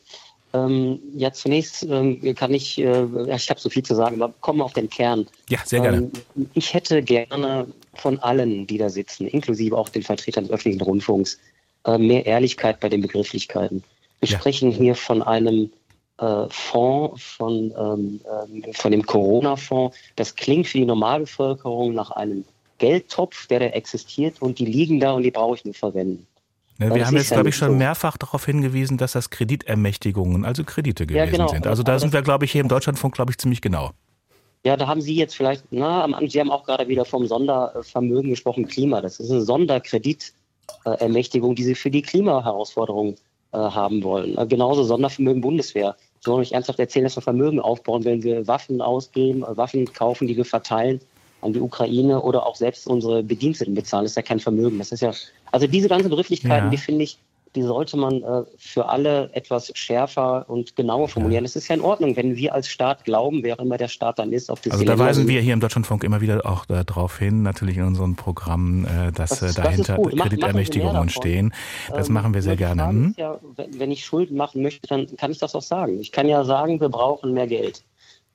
[0.54, 4.60] Ähm, ja, zunächst ähm, kann ich, äh, ich habe so viel zu sagen, aber kommen
[4.60, 5.28] wir auf den Kern.
[5.50, 6.10] Ja, sehr gerne.
[6.36, 10.82] Ähm, ich hätte gerne von allen, die da sitzen, inklusive auch den Vertretern des öffentlichen
[10.82, 11.40] Rundfunks,
[11.86, 13.84] äh, mehr Ehrlichkeit bei den Begrifflichkeiten.
[14.22, 14.40] Wir ja.
[14.40, 15.72] sprechen hier von einem
[16.20, 19.98] äh, Fonds, von, ähm, ähm, von dem Corona-Fonds.
[20.16, 22.46] Das klingt für die Normalbevölkerung nach einem
[22.78, 26.28] Geldtopf, der da existiert und die liegen da und die brauche ich nur verwenden.
[26.78, 27.76] Ja, wir haben jetzt, glaube ich, schon so.
[27.76, 31.48] mehrfach darauf hingewiesen, dass das Kreditermächtigungen, also Kredite gewesen ja, genau.
[31.48, 31.68] sind.
[31.68, 33.92] Also da sind wir, glaube ich, hier im Deutschlandfunk, glaube ich, ziemlich genau.
[34.66, 38.68] Ja, da haben Sie jetzt vielleicht, na, Sie haben auch gerade wieder vom Sondervermögen gesprochen,
[38.68, 39.00] Klima.
[39.00, 43.16] Das ist eine Sonderkreditermächtigung, die Sie für die Klimaherausforderungen
[43.54, 44.38] äh, haben wollen.
[44.38, 45.96] Äh, genauso Sondervermögen Bundeswehr.
[46.20, 49.86] Sie wollen nicht ernsthaft erzählen, dass wir Vermögen aufbauen, wenn wir Waffen ausgeben, äh, Waffen
[49.94, 51.00] kaufen, die wir verteilen
[51.46, 54.04] an die Ukraine oder auch selbst unsere Bediensteten bezahlen.
[54.04, 54.80] Das ist ja kein Vermögen.
[54.80, 55.14] Das ist ja,
[55.52, 56.72] also diese ganzen Begrifflichkeiten, ja.
[56.72, 57.18] die finde ich,
[57.56, 61.46] die sollte man äh, für alle etwas schärfer und genauer formulieren.
[61.46, 64.34] Es ist ja in Ordnung, wenn wir als Staat glauben, wer immer der Staat dann
[64.34, 64.50] ist.
[64.50, 67.78] Ob das also da weisen wir hier im Deutschlandfunk immer wieder auch darauf hin, natürlich
[67.78, 71.54] in unseren Programmen, äh, dass das, dahinter das Kreditermächtigungen stehen.
[71.94, 73.14] Das ähm, machen wir sehr gerne.
[73.18, 76.00] Ja, wenn ich Schulden machen möchte, dann kann ich das auch sagen.
[76.02, 77.84] Ich kann ja sagen, wir brauchen mehr Geld.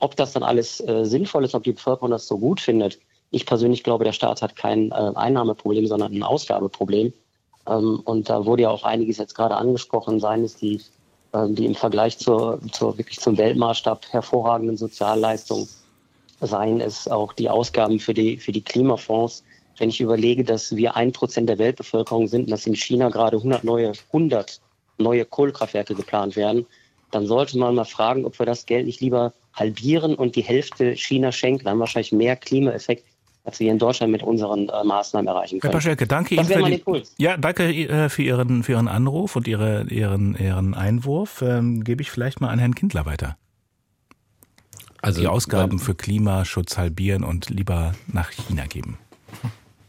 [0.01, 2.98] Ob das dann alles äh, sinnvoll ist, ob die Bevölkerung das so gut findet.
[3.30, 7.12] Ich persönlich glaube, der Staat hat kein äh, Einnahmeproblem, sondern ein Ausgabeproblem.
[7.68, 10.80] Ähm, und da wurde ja auch einiges jetzt gerade angesprochen, seien es die,
[11.32, 15.68] ähm, die im Vergleich zur, zur wirklich zum Weltmaßstab hervorragenden Sozialleistungen,
[16.40, 19.44] seien es auch die Ausgaben für die, für die Klimafonds.
[19.78, 23.36] Wenn ich überlege, dass wir ein Prozent der Weltbevölkerung sind und dass in China gerade
[23.36, 24.61] 100 neue, 100
[24.98, 26.66] neue Kohlekraftwerke geplant werden,
[27.11, 30.96] dann sollte man mal fragen, ob wir das Geld nicht lieber halbieren und die Hälfte
[30.96, 31.64] China schenken.
[31.64, 33.05] Dann wahrscheinlich mehr Klimaeffekt
[33.44, 35.72] als wir in Deutschland mit unseren äh, Maßnahmen erreichen können.
[35.72, 39.48] Herr Paschelke, danke Ihnen für, die, ja, danke äh, für Ihren, für Ihren Anruf und
[39.48, 41.42] Ihre, Ihren, Ihren Einwurf.
[41.42, 43.36] Ähm, gebe ich vielleicht mal an Herrn Kindler weiter.
[45.03, 48.98] Also die Ausgaben für Klimaschutz halbieren und lieber nach China geben.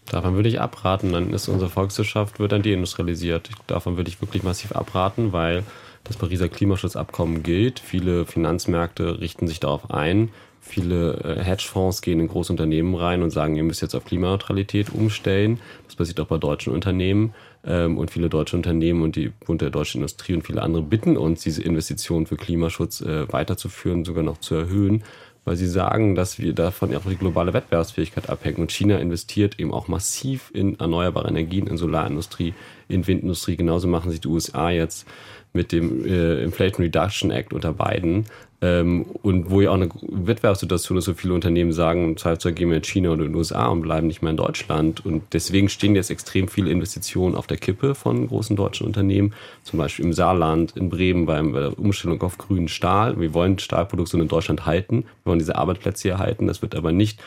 [0.05, 3.49] Davon würde ich abraten, dann ist unsere Volkswirtschaft wird dann deindustrialisiert.
[3.67, 5.63] Davon würde ich wirklich massiv abraten, weil
[6.03, 7.79] das Pariser Klimaschutzabkommen gilt.
[7.79, 10.29] Viele Finanzmärkte richten sich darauf ein.
[10.63, 15.59] Viele äh, Hedgefonds gehen in Großunternehmen rein und sagen, ihr müsst jetzt auf Klimaneutralität umstellen.
[15.87, 17.33] Das passiert auch bei deutschen Unternehmen.
[17.63, 21.17] Ähm, und viele deutsche Unternehmen und die Bund der deutschen Industrie und viele andere bitten
[21.17, 25.03] uns, diese Investitionen für Klimaschutz äh, weiterzuführen, sogar noch zu erhöhen,
[25.45, 28.61] weil sie sagen, dass wir davon auch die globale Wettbewerbsfähigkeit abhängen.
[28.61, 32.53] Und China investiert eben auch massiv in erneuerbare Energien, in Solarindustrie,
[32.87, 33.57] in Windindustrie.
[33.57, 35.07] Genauso machen sich die USA jetzt
[35.53, 38.25] mit dem äh, Inflation Reduction Act unter Biden
[38.63, 42.77] ähm, und wo ja auch eine Wettbewerbssituation ist, so viele Unternehmen sagen, Zweifelsfall gehen wir
[42.77, 45.03] in China oder in den USA und bleiben nicht mehr in Deutschland.
[45.03, 49.33] Und deswegen stehen jetzt extrem viele Investitionen auf der Kippe von großen deutschen Unternehmen,
[49.63, 53.19] zum Beispiel im Saarland, in Bremen beim, bei der Umstellung auf grünen Stahl.
[53.19, 56.45] Wir wollen Stahlproduktion in Deutschland halten, wir wollen diese Arbeitsplätze hier halten.
[56.45, 57.19] Das wird aber nicht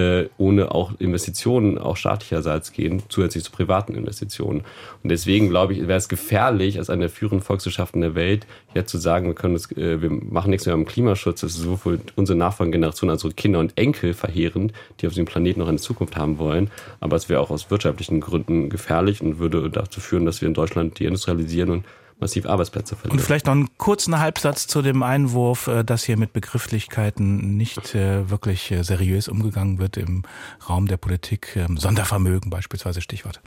[0.00, 4.62] äh, ohne auch Investitionen, auch staatlicherseits gehen, zusätzlich zu privaten Investitionen.
[5.02, 8.90] Und deswegen glaube ich, wäre es gefährlich, als eine der führenden Volkswirtschaften der Welt, jetzt
[8.90, 11.42] zu sagen, wir können das, äh, wir machen nichts mehr am Klimaschutz.
[11.42, 15.60] Das ist sowohl unsere Nachfolgegeneration als auch Kinder und Enkel verheerend, die auf diesem Planeten
[15.60, 16.70] noch eine Zukunft haben wollen.
[17.00, 20.54] Aber es wäre auch aus wirtschaftlichen Gründen gefährlich und würde dazu führen, dass wir in
[20.54, 21.84] Deutschland deindustrialisieren und
[22.20, 23.18] massiv Arbeitsplätze verlieren.
[23.18, 27.94] Und vielleicht noch einen kurzen Halbsatz zu dem Einwurf, äh, dass hier mit Begrifflichkeiten nicht
[27.94, 30.22] äh, wirklich äh, seriös umgegangen wird im
[30.68, 31.56] Raum der Politik.
[31.56, 33.40] Ähm, Sondervermögen beispielsweise Stichwort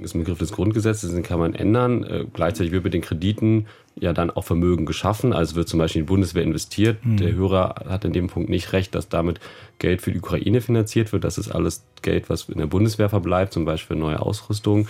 [0.00, 2.04] ist ein Begriff des Grundgesetzes, den kann man ändern.
[2.04, 3.66] Äh, gleichzeitig wird mit den Krediten
[3.98, 5.32] ja dann auch Vermögen geschaffen.
[5.32, 7.04] Also wird zum Beispiel in die Bundeswehr investiert.
[7.04, 7.16] Mhm.
[7.16, 9.40] Der Hörer hat in dem Punkt nicht recht, dass damit
[9.78, 11.24] Geld für die Ukraine finanziert wird.
[11.24, 14.88] Das ist alles Geld, was in der Bundeswehr verbleibt, zum Beispiel neue Ausrüstung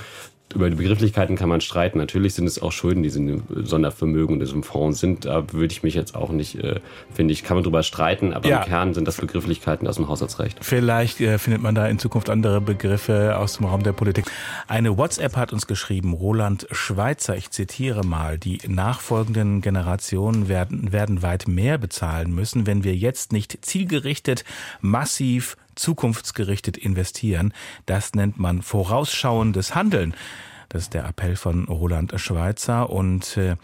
[0.54, 1.98] über die Begrifflichkeiten kann man streiten.
[1.98, 5.26] Natürlich sind es auch Schulden, die in Sondervermögen und diesem Fonds sind.
[5.26, 6.80] Da würde ich mich jetzt auch nicht, äh,
[7.12, 8.62] finde ich, kann man drüber streiten, aber ja.
[8.62, 10.58] im Kern sind das Begrifflichkeiten aus dem Haushaltsrecht.
[10.62, 14.24] Vielleicht äh, findet man da in Zukunft andere Begriffe aus dem Raum der Politik.
[14.66, 21.22] Eine WhatsApp hat uns geschrieben, Roland Schweizer, ich zitiere mal, die nachfolgenden Generationen werden, werden
[21.22, 24.44] weit mehr bezahlen müssen, wenn wir jetzt nicht zielgerichtet,
[24.80, 27.52] massiv zukunftsgerichtet investieren.
[27.86, 30.14] Das nennt man vorausschauendes Handeln.
[30.68, 33.56] Das ist der Appell von Roland Schweizer und äh,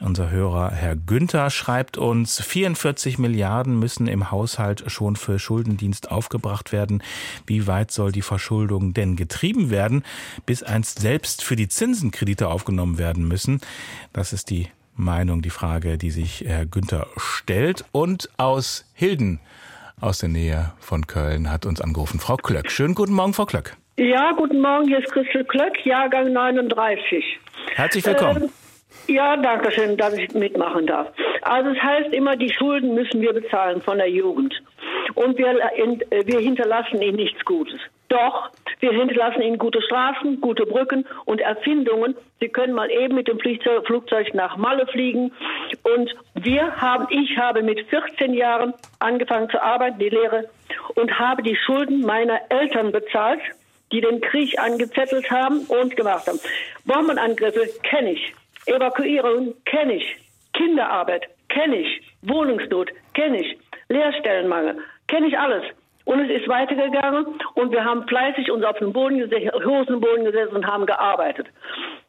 [0.00, 6.72] unser Hörer Herr Günther schreibt uns, 44 Milliarden müssen im Haushalt schon für Schuldendienst aufgebracht
[6.72, 7.02] werden.
[7.46, 10.02] Wie weit soll die Verschuldung denn getrieben werden,
[10.46, 13.60] bis einst selbst für die Zinsenkredite aufgenommen werden müssen?
[14.14, 17.84] Das ist die Meinung, die Frage, die sich Herr Günther stellt.
[17.92, 19.40] Und aus Hilden
[20.00, 22.20] aus der Nähe von Köln hat uns angerufen.
[22.20, 22.70] Frau Klöck.
[22.70, 23.76] Schönen guten Morgen, Frau Klöck.
[23.96, 24.88] Ja, guten Morgen.
[24.88, 27.24] Hier ist Christel Klöck, Jahrgang 39.
[27.74, 28.44] Herzlich willkommen.
[28.44, 28.48] Äh,
[29.06, 31.12] ja, danke schön, dass ich mitmachen darf.
[31.42, 34.54] Also es heißt immer, die Schulden müssen wir bezahlen von der Jugend.
[35.14, 37.80] Und wir, äh, wir hinterlassen ihnen nichts Gutes.
[38.08, 42.16] Doch, wir hinterlassen ihnen gute Straßen, gute Brücken und Erfindungen.
[42.40, 45.32] Sie können mal eben mit dem Flugzeug nach Malle fliegen.
[45.82, 50.48] Und wir haben, ich habe mit 14 Jahren angefangen zu arbeiten, die Lehre,
[50.94, 53.40] und habe die Schulden meiner Eltern bezahlt,
[53.92, 56.40] die den Krieg angezettelt haben und gemacht haben.
[56.84, 58.34] Bombenangriffe kenne ich.
[58.66, 60.16] Evakuierung kenne ich.
[60.52, 62.02] Kinderarbeit kenne ich.
[62.22, 63.58] Wohnungsnot kenne ich.
[63.88, 65.64] Lehrstellenmangel kenne ich alles.
[66.04, 70.52] Und es ist weitergegangen und wir haben fleißig uns auf den Boden gesetzt, Hosenboden gesetzt
[70.52, 71.48] und haben gearbeitet.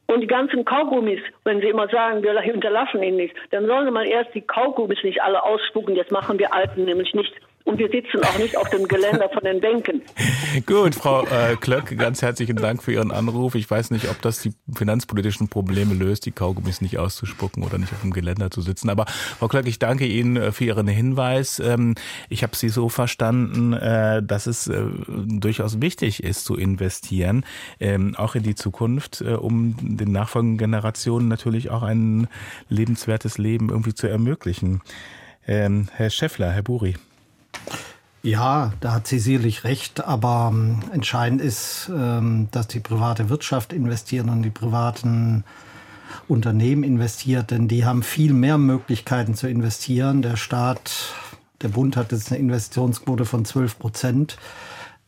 [0.05, 3.91] Und die ganzen Kaugummis, wenn Sie immer sagen, wir hinterlassen ihnen nichts, dann sollen Sie
[3.91, 5.95] mal erst die Kaugummis nicht alle ausspucken.
[5.95, 7.33] Das machen wir Alten nämlich nicht.
[7.67, 10.01] Und wir sitzen auch nicht auf dem Geländer von den Bänken.
[10.65, 13.55] Gut, Frau äh, Klöck, ganz herzlichen Dank für Ihren Anruf.
[13.55, 17.91] Ich weiß nicht, ob das die finanzpolitischen Probleme löst, die Kaugummis nicht auszuspucken oder nicht
[17.91, 18.89] auf dem Geländer zu sitzen.
[18.89, 21.59] Aber Frau Klöck, ich danke Ihnen äh, für Ihren Hinweis.
[21.59, 21.95] Ähm,
[22.29, 27.45] ich habe Sie so verstanden, äh, dass es äh, durchaus wichtig ist zu investieren,
[27.81, 32.29] ähm, auch in die Zukunft, um den nachfolgenden Generationen natürlich auch ein
[32.69, 34.81] lebenswertes Leben irgendwie zu ermöglichen.
[35.45, 36.95] Ähm, Herr Schäffler, Herr Buri.
[38.23, 43.73] Ja, da hat sie sicherlich recht, aber ähm, entscheidend ist, ähm, dass die private Wirtschaft
[43.73, 45.43] investiert und die privaten
[46.27, 50.21] Unternehmen investiert, denn die haben viel mehr Möglichkeiten zu investieren.
[50.21, 51.13] Der Staat,
[51.61, 54.37] der Bund hat jetzt eine Investitionsquote von 12 Prozent.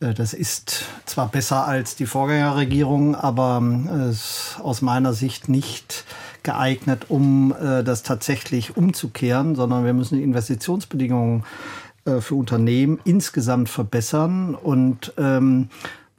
[0.00, 3.62] Äh, das ist zwar besser als die Vorgängerregierung, aber
[4.08, 6.04] es ist aus meiner Sicht nicht
[6.42, 11.44] geeignet, um äh, das tatsächlich umzukehren, sondern wir müssen die Investitionsbedingungen
[12.04, 14.54] äh, für Unternehmen insgesamt verbessern.
[14.54, 15.68] Und ähm,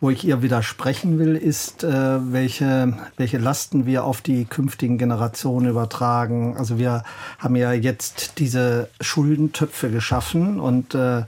[0.01, 5.69] wo ich ihr widersprechen will, ist, äh, welche, welche Lasten wir auf die künftigen Generationen
[5.69, 6.57] übertragen.
[6.57, 7.03] Also wir
[7.37, 11.23] haben ja jetzt diese Schuldentöpfe geschaffen und äh,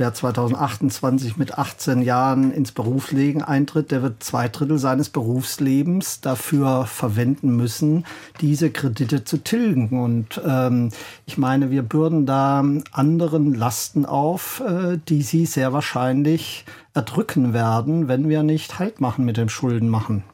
[0.00, 6.86] Wer 2028 mit 18 Jahren ins Berufsleben eintritt, der wird zwei Drittel seines Berufslebens dafür
[6.86, 8.06] verwenden müssen,
[8.40, 10.02] diese Kredite zu tilgen.
[10.02, 10.88] Und ähm,
[11.26, 18.08] ich meine, wir bürden da anderen Lasten auf, äh, die sie sehr wahrscheinlich erdrücken werden,
[18.08, 20.24] wenn wir nicht Halt machen mit dem Schuldenmachen.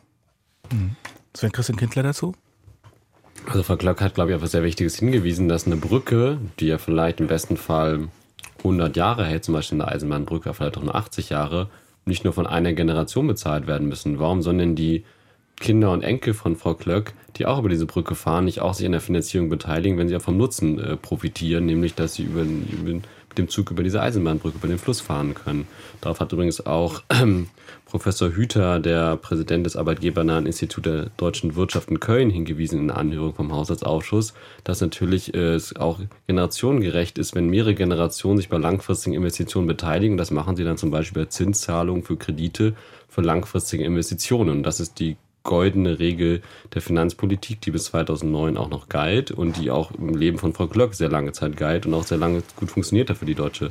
[0.71, 0.95] Mhm.
[1.37, 2.37] Sven Christian Kindler dazu?
[3.49, 6.69] Also Frau Glock hat, glaube ich, auf etwas sehr Wichtiges hingewiesen, dass eine Brücke, die
[6.69, 8.07] ja vielleicht im besten Fall
[8.59, 11.69] 100 Jahre hält, zum Beispiel eine Eisenbahnbrücke, vielleicht auch nur 80 Jahre,
[12.05, 14.19] nicht nur von einer Generation bezahlt werden müssen.
[14.19, 15.05] Warum sollen denn die
[15.59, 18.87] Kinder und Enkel von Frau Klöck, die auch über diese Brücke fahren, nicht auch sich
[18.87, 22.43] an der Finanzierung beteiligen, wenn sie ja vom Nutzen äh, profitieren, nämlich dass sie über,
[22.43, 23.01] über,
[23.39, 25.67] dem Zug über diese Eisenbahnbrücke, über den Fluss fahren können.
[26.01, 27.49] Darauf hat übrigens auch ähm,
[27.85, 32.97] Professor Hüter, der Präsident des Arbeitgebernahen Instituts der deutschen Wirtschaft in Köln, hingewiesen in der
[32.97, 34.35] Anhörung vom Haushaltsausschuss,
[34.65, 40.17] dass natürlich äh, es auch generationengerecht ist, wenn mehrere Generationen sich bei langfristigen Investitionen beteiligen.
[40.17, 42.75] Das machen sie dann zum Beispiel bei Zinszahlungen für Kredite
[43.09, 44.63] für langfristige Investitionen.
[44.63, 45.17] Das ist die
[45.47, 46.43] goldene Regel
[46.75, 50.67] der Finanzpolitik, die bis 2009 auch noch galt und die auch im Leben von Frau
[50.67, 53.71] Glöck sehr lange Zeit galt und auch sehr lange gut funktioniert hat für die deutsche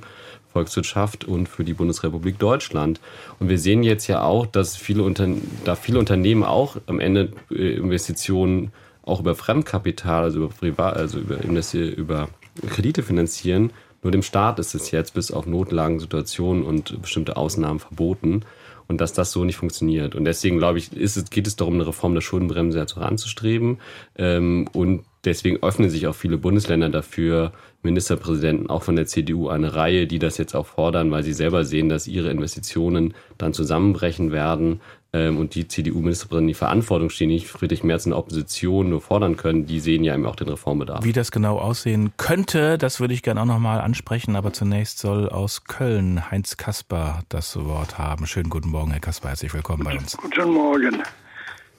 [0.52, 3.00] Volkswirtschaft und für die Bundesrepublik Deutschland.
[3.40, 5.28] Und wir sehen jetzt ja auch, dass viele Unter
[5.66, 8.72] da viele Unternehmen auch am Ende äh, Investitionen
[9.04, 12.30] auch über Fremdkapital, also über Privat, also über, über
[12.70, 13.72] Kredite finanzieren.
[14.02, 18.44] Nur dem Staat ist es jetzt bis auf Notlagensituationen und bestimmte Ausnahmen verboten
[18.88, 20.16] und dass das so nicht funktioniert.
[20.16, 23.80] Und deswegen, glaube ich, ist geht es darum, eine Reform der Schuldenbremse jetzt voranzustreben.
[24.18, 27.52] Ähm, und deswegen öffnen sich auch viele Bundesländer dafür,
[27.86, 31.64] Ministerpräsidenten auch von der CDU eine Reihe, die das jetzt auch fordern, weil sie selber
[31.64, 34.82] sehen, dass ihre Investitionen dann zusammenbrechen werden
[35.14, 39.38] ähm, und die CDU-Ministerpräsidenten die Verantwortung stehen, nicht Friedrich Merz in der Opposition nur fordern
[39.38, 41.06] können, die sehen ja eben auch den Reformbedarf.
[41.06, 45.30] Wie das genau aussehen könnte, das würde ich gerne auch nochmal ansprechen, aber zunächst soll
[45.30, 48.28] aus Köln Heinz Kasper das Wort haben.
[48.28, 50.18] Schönen guten Morgen, Herr Kasper, herzlich willkommen bei uns.
[50.18, 51.02] Guten Morgen.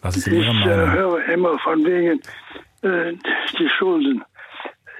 [0.00, 0.62] Was ist denn Ihre Meinung?
[0.62, 2.20] Ich äh, höre immer von wegen
[2.82, 3.12] äh,
[3.58, 4.24] die Schulden.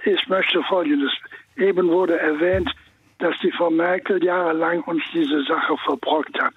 [0.06, 1.10] Ich möchte Folgendes.
[1.56, 2.70] Eben wurde erwähnt,
[3.18, 6.52] dass die Frau Merkel jahrelang uns diese Sache verbrockt hat.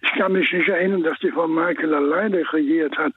[0.00, 3.12] Ich kann mich nicht erinnern, dass die Frau Merkel alleine regiert hat.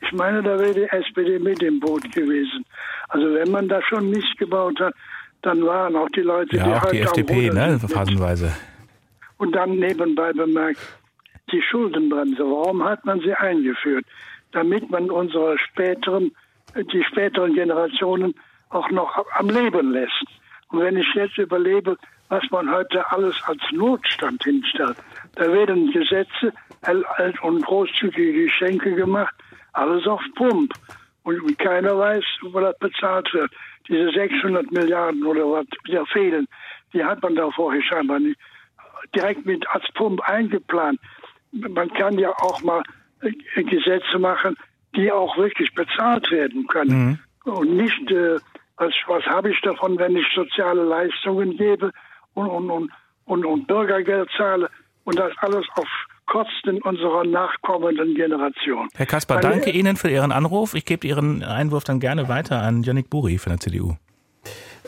[0.00, 2.64] Ich meine, da wäre die SPD mit im Boot gewesen.
[3.08, 4.94] Also wenn man da schon Mist gebaut hat,
[5.42, 8.52] dann waren auch die Leute, ja, die auch halt die FDP, ne, phasenweise.
[9.38, 10.78] Und dann nebenbei bemerkt,
[11.50, 14.06] die Schuldenbremse, warum hat man sie eingeführt?
[14.52, 16.30] Damit man unsere späteren,
[16.76, 18.34] die späteren Generationen
[18.72, 20.24] auch noch am Leben lässt.
[20.68, 21.96] Und wenn ich jetzt überlebe,
[22.28, 24.96] was man heute alles als Notstand hinstellt.
[25.34, 26.50] Da werden Gesetze
[27.42, 29.34] und großzügige Geschenke gemacht,
[29.74, 30.72] alles auf Pump.
[31.24, 33.52] Und keiner weiß, wo das bezahlt wird.
[33.86, 36.48] Diese 600 Milliarden oder was wieder fehlen,
[36.94, 38.38] die hat man da vorher scheinbar nicht
[39.14, 40.98] direkt mit als Pump eingeplant.
[41.52, 42.82] Man kann ja auch mal
[43.20, 44.56] äh, Gesetze machen,
[44.96, 47.18] die auch wirklich bezahlt werden können.
[47.44, 47.52] Mhm.
[47.52, 48.38] Und nicht, äh,
[48.82, 51.90] was, was habe ich davon, wenn ich soziale Leistungen gebe
[52.34, 52.90] und, und, und,
[53.24, 54.68] und, und Bürgergeld zahle
[55.04, 55.88] und das alles auf
[56.26, 58.88] Kosten unserer nachkommenden Generation.
[58.94, 60.74] Herr Kasper, Weil, danke Ihnen für Ihren Anruf.
[60.74, 63.96] Ich gebe Ihren Einwurf dann gerne weiter an Janik Buri von der CDU.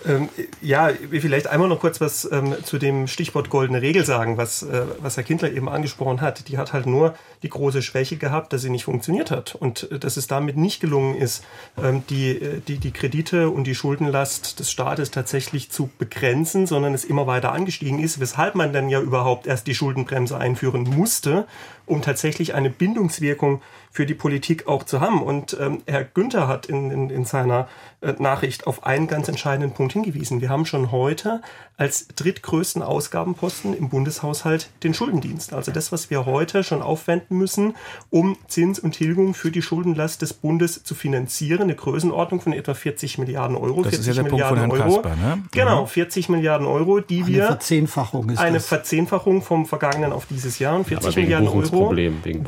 [0.06, 0.28] Ähm,
[0.60, 4.82] ja, vielleicht einmal noch kurz was ähm, zu dem Stichwort goldene Regel sagen, was, äh,
[4.98, 6.48] was Herr Kindler eben angesprochen hat.
[6.48, 9.98] Die hat halt nur die große Schwäche gehabt, dass sie nicht funktioniert hat und äh,
[9.98, 11.44] dass es damit nicht gelungen ist,
[11.82, 16.92] ähm, die, äh, die, die Kredite und die Schuldenlast des Staates tatsächlich zu begrenzen, sondern
[16.92, 21.46] es immer weiter angestiegen ist, weshalb man dann ja überhaupt erst die Schuldenbremse einführen musste,
[21.86, 23.62] um tatsächlich eine Bindungswirkung
[23.94, 25.22] für die Politik auch zu haben.
[25.22, 27.68] Und ähm, Herr Günther hat in, in, in seiner
[28.00, 30.40] äh, Nachricht auf einen ganz entscheidenden Punkt hingewiesen.
[30.40, 31.40] Wir haben schon heute
[31.76, 35.52] als drittgrößten Ausgabenposten im Bundeshaushalt den Schuldendienst.
[35.52, 37.76] Also das, was wir heute schon aufwenden müssen,
[38.10, 41.62] um Zins und Tilgung für die Schuldenlast des Bundes zu finanzieren.
[41.62, 43.82] Eine Größenordnung von etwa 40 Milliarden Euro.
[43.82, 45.02] Das 40 ist ja der Milliarden Punkt von Herrn Euro.
[45.02, 45.42] Kasper, ne?
[45.52, 48.66] Genau, 40 Milliarden Euro, die Eine wir Verzehnfachung ist eine das.
[48.66, 51.94] Verzehnfachung vom vergangenen auf dieses Jahr und 40 Aber wegen Milliarden Euro,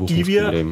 [0.07, 0.65] die wir äh,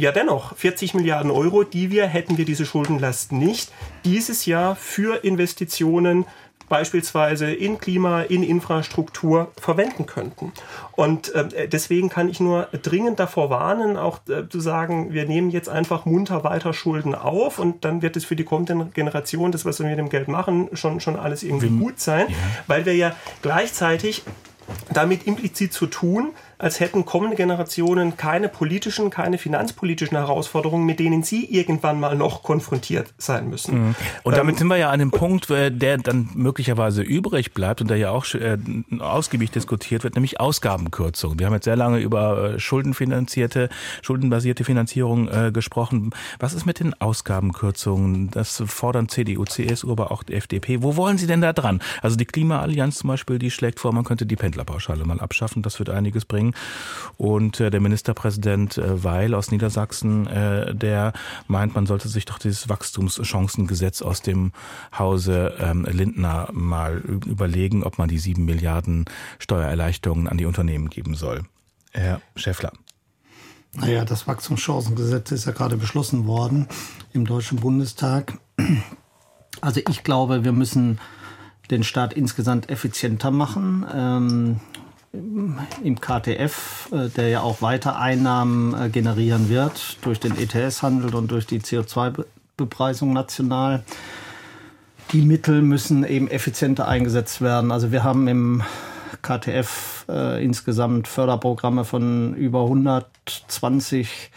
[0.00, 3.70] ja dennoch 40 Milliarden Euro, die wir hätten wir diese Schuldenlast nicht.
[4.04, 6.26] Dieses Jahr für Investitionen
[6.70, 10.52] beispielsweise in Klima, in Infrastruktur verwenden könnten.
[10.92, 15.50] Und äh, deswegen kann ich nur dringend davor warnen, auch äh, zu sagen, wir nehmen
[15.50, 19.64] jetzt einfach munter weiter Schulden auf und dann wird es für die kommende Generation, das,
[19.64, 22.28] was wir mit dem Geld machen, schon, schon alles irgendwie gut sein,
[22.68, 24.22] weil wir ja gleichzeitig
[24.92, 26.30] damit implizit zu tun,
[26.60, 32.42] als hätten kommende Generationen keine politischen, keine finanzpolitischen Herausforderungen, mit denen sie irgendwann mal noch
[32.42, 33.88] konfrontiert sein müssen.
[33.88, 33.94] Mhm.
[34.22, 37.88] Und damit sind wir ja an dem Punkt, äh, der dann möglicherweise übrig bleibt und
[37.88, 38.58] der ja auch äh,
[38.98, 41.38] ausgiebig diskutiert wird, nämlich Ausgabenkürzung.
[41.38, 43.70] Wir haben jetzt sehr lange über äh, schuldenfinanzierte,
[44.02, 46.10] schuldenbasierte Finanzierung äh, gesprochen.
[46.38, 48.30] Was ist mit den Ausgabenkürzungen?
[48.30, 50.82] Das fordern CDU, CSU, aber auch die FDP.
[50.82, 51.80] Wo wollen Sie denn da dran?
[52.02, 55.62] Also die Klimaallianz zum Beispiel, die schlägt vor, man könnte die Pendlerpauschale mal abschaffen.
[55.62, 56.49] Das wird einiges bringen.
[57.16, 61.12] Und äh, der Ministerpräsident äh, Weil aus Niedersachsen, äh, der
[61.48, 64.52] meint, man sollte sich doch dieses Wachstumschancengesetz aus dem
[64.98, 69.04] Hause ähm, Lindner mal überlegen, ob man die sieben Milliarden
[69.38, 71.42] Steuererleichterungen an die Unternehmen geben soll.
[71.92, 72.72] Herr Schäffler.
[73.74, 76.68] Naja, das Wachstumschancengesetz ist ja gerade beschlossen worden
[77.12, 78.38] im Deutschen Bundestag.
[79.60, 80.98] Also ich glaube, wir müssen
[81.70, 83.86] den Staat insgesamt effizienter machen.
[83.94, 84.60] Ähm,
[85.12, 91.32] Im KTF, äh, der ja auch weiter Einnahmen äh, generieren wird durch den ETS-Handel und
[91.32, 93.82] durch die CO2-Bepreisung national.
[95.12, 97.72] Die Mittel müssen eben effizienter eingesetzt werden.
[97.72, 98.62] Also wir haben im
[99.22, 104.30] KTF äh, insgesamt Förderprogramme von über 120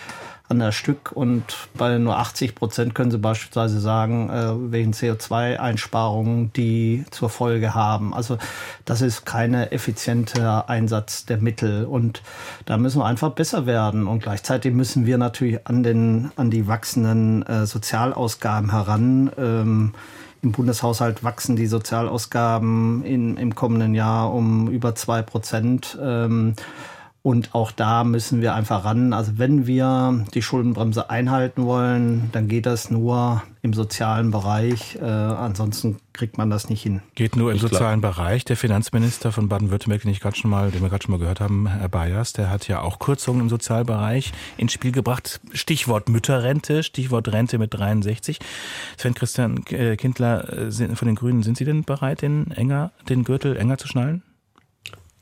[0.49, 6.51] an der Stück und bei nur 80 Prozent können Sie beispielsweise sagen, äh, wegen CO2-Einsparungen,
[6.53, 8.13] die zur Folge haben.
[8.13, 8.37] Also
[8.85, 12.21] das ist keine effiziente Einsatz der Mittel und
[12.65, 16.67] da müssen wir einfach besser werden und gleichzeitig müssen wir natürlich an den an die
[16.67, 19.31] wachsenden äh, Sozialausgaben heran.
[19.37, 19.93] Ähm,
[20.43, 25.97] im Bundeshaushalt wachsen die Sozialausgaben in, im kommenden Jahr um über zwei Prozent.
[26.01, 26.55] Ähm,
[27.23, 29.13] und auch da müssen wir einfach ran.
[29.13, 34.97] Also wenn wir die Schuldenbremse einhalten wollen, dann geht das nur im sozialen Bereich.
[35.01, 37.01] Äh, ansonsten kriegt man das nicht hin.
[37.15, 38.15] Geht nur im ich sozialen glaub.
[38.17, 38.43] Bereich.
[38.43, 41.39] Der Finanzminister von Baden-Württemberg, den ich gerade schon mal, den wir gerade schon mal gehört
[41.39, 45.39] haben, Herr Bayers, der hat ja auch Kürzungen im Sozialbereich ins Spiel gebracht.
[45.53, 48.39] Stichwort Mütterrente, Stichwort Rente mit 63.
[48.97, 53.23] Sven Christian äh, Kindler äh, von den Grünen, sind Sie denn bereit, den enger, den
[53.23, 54.23] Gürtel enger zu schnallen?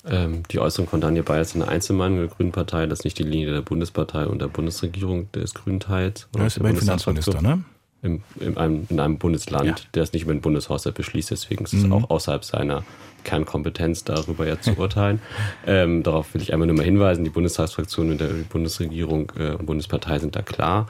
[0.05, 3.19] Ähm, die Äußerung von Daniel Bayer ist eine Einzelmeinung der Grünen Partei, das ist nicht
[3.19, 6.27] die Linie der Bundespartei und der Bundesregierung des Grünen Teils.
[6.35, 7.63] Er ist immerhin Finanzminister, ne?
[8.03, 9.75] Im, in, einem, in einem Bundesland, ja.
[9.93, 11.93] der es nicht über den Bundeshaushalt beschließt, deswegen ist es mhm.
[11.93, 12.83] auch außerhalb seiner
[13.23, 15.21] Kernkompetenz, darüber ja zu urteilen.
[15.67, 19.67] ähm, darauf will ich einmal nur mal hinweisen, die Bundestagsfraktion und die Bundesregierung äh, und
[19.67, 20.87] Bundespartei sind da klar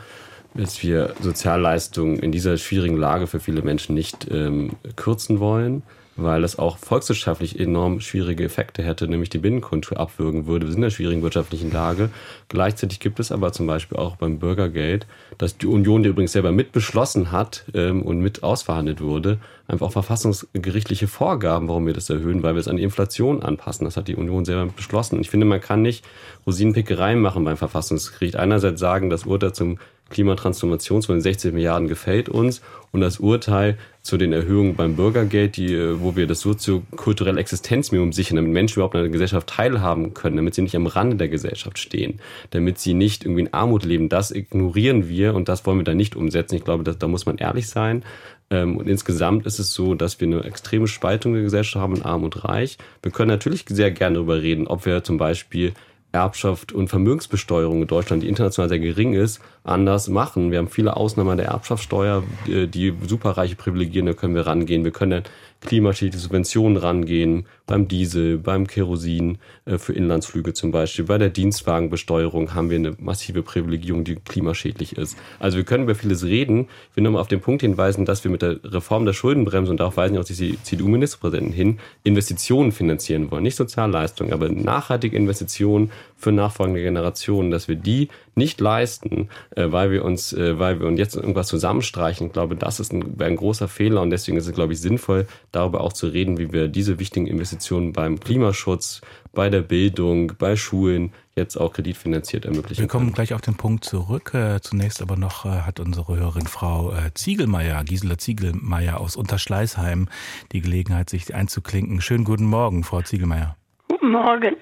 [0.53, 5.81] dass wir Sozialleistungen in dieser schwierigen Lage für viele Menschen nicht ähm, kürzen wollen
[6.23, 10.65] weil das auch volkswirtschaftlich enorm schwierige Effekte hätte, nämlich die Binnenkonjunktur abwürgen würde.
[10.65, 12.09] Wir sind in einer schwierigen wirtschaftlichen Lage.
[12.49, 15.07] Gleichzeitig gibt es aber zum Beispiel auch beim Bürgergeld,
[15.37, 19.87] dass die Union, die übrigens selber mit beschlossen hat ähm, und mit ausverhandelt wurde, einfach
[19.87, 23.85] auch verfassungsgerichtliche Vorgaben, warum wir das erhöhen, weil wir es an die Inflation anpassen.
[23.85, 25.15] Das hat die Union selber beschlossen.
[25.15, 26.05] Und ich finde, man kann nicht
[26.45, 28.35] Rosinenpickereien machen beim Verfassungsgericht.
[28.35, 29.77] Einerseits sagen, das Urteil zum
[30.11, 32.61] Klimatransformation von den 60 Milliarden gefällt uns
[32.91, 38.13] und das Urteil zu den Erhöhungen beim Bürgergeld, die, äh, wo wir das soziokulturelle Existenzminimum
[38.13, 41.29] sichern, damit Menschen überhaupt an der Gesellschaft teilhaben können, damit sie nicht am Rande der
[41.29, 42.19] Gesellschaft stehen,
[42.49, 44.09] damit sie nicht irgendwie in Armut leben.
[44.09, 46.55] Das ignorieren wir und das wollen wir da nicht umsetzen.
[46.55, 48.03] Ich glaube, dass, da muss man ehrlich sein.
[48.49, 52.03] Ähm, und insgesamt ist es so, dass wir eine extreme Spaltung der Gesellschaft haben in
[52.03, 52.77] Arm und Reich.
[53.01, 55.73] Wir können natürlich sehr gerne darüber reden, ob wir zum Beispiel
[56.11, 60.51] Erbschaft und Vermögensbesteuerung in Deutschland, die international sehr gering ist, anders machen.
[60.51, 64.83] Wir haben viele Ausnahmen der Erbschaftssteuer, die Superreiche privilegieren, da können wir rangehen.
[64.83, 65.23] Wir können
[65.61, 71.05] klimaschädliche Subventionen rangehen, beim Diesel, beim Kerosin äh, für Inlandsflüge zum Beispiel.
[71.05, 75.17] Bei der Dienstwagenbesteuerung haben wir eine massive Privilegierung, die klimaschädlich ist.
[75.39, 76.67] Also wir können über vieles reden.
[76.89, 79.71] Ich will nur mal auf den Punkt hinweisen, dass wir mit der Reform der Schuldenbremse,
[79.71, 83.43] und darauf weisen auch die CDU-Ministerpräsidenten hin, Investitionen finanzieren wollen.
[83.43, 85.91] Nicht Sozialleistungen, aber nachhaltige Investitionen
[86.21, 90.87] für nachfolgende Generationen, dass wir die nicht leisten, äh, weil wir uns, äh, weil wir
[90.87, 92.27] uns jetzt irgendwas zusammenstreichen.
[92.27, 95.27] Ich glaube, das ist ein, ein großer Fehler und deswegen ist es, glaube ich, sinnvoll,
[95.51, 99.01] darüber auch zu reden, wie wir diese wichtigen Investitionen beim Klimaschutz,
[99.33, 102.81] bei der Bildung, bei Schulen jetzt auch kreditfinanziert ermöglichen.
[102.81, 103.15] Wir kommen können.
[103.15, 104.33] gleich auf den Punkt zurück.
[104.33, 110.09] Äh, zunächst aber noch äh, hat unsere Hörerin Frau äh, Ziegelmeier, Gisela Ziegelmeier aus Unterschleißheim,
[110.51, 112.01] die Gelegenheit, sich einzuklinken.
[112.01, 113.55] Schönen guten Morgen, Frau Ziegelmeier.
[113.91, 114.55] Guten Morgen.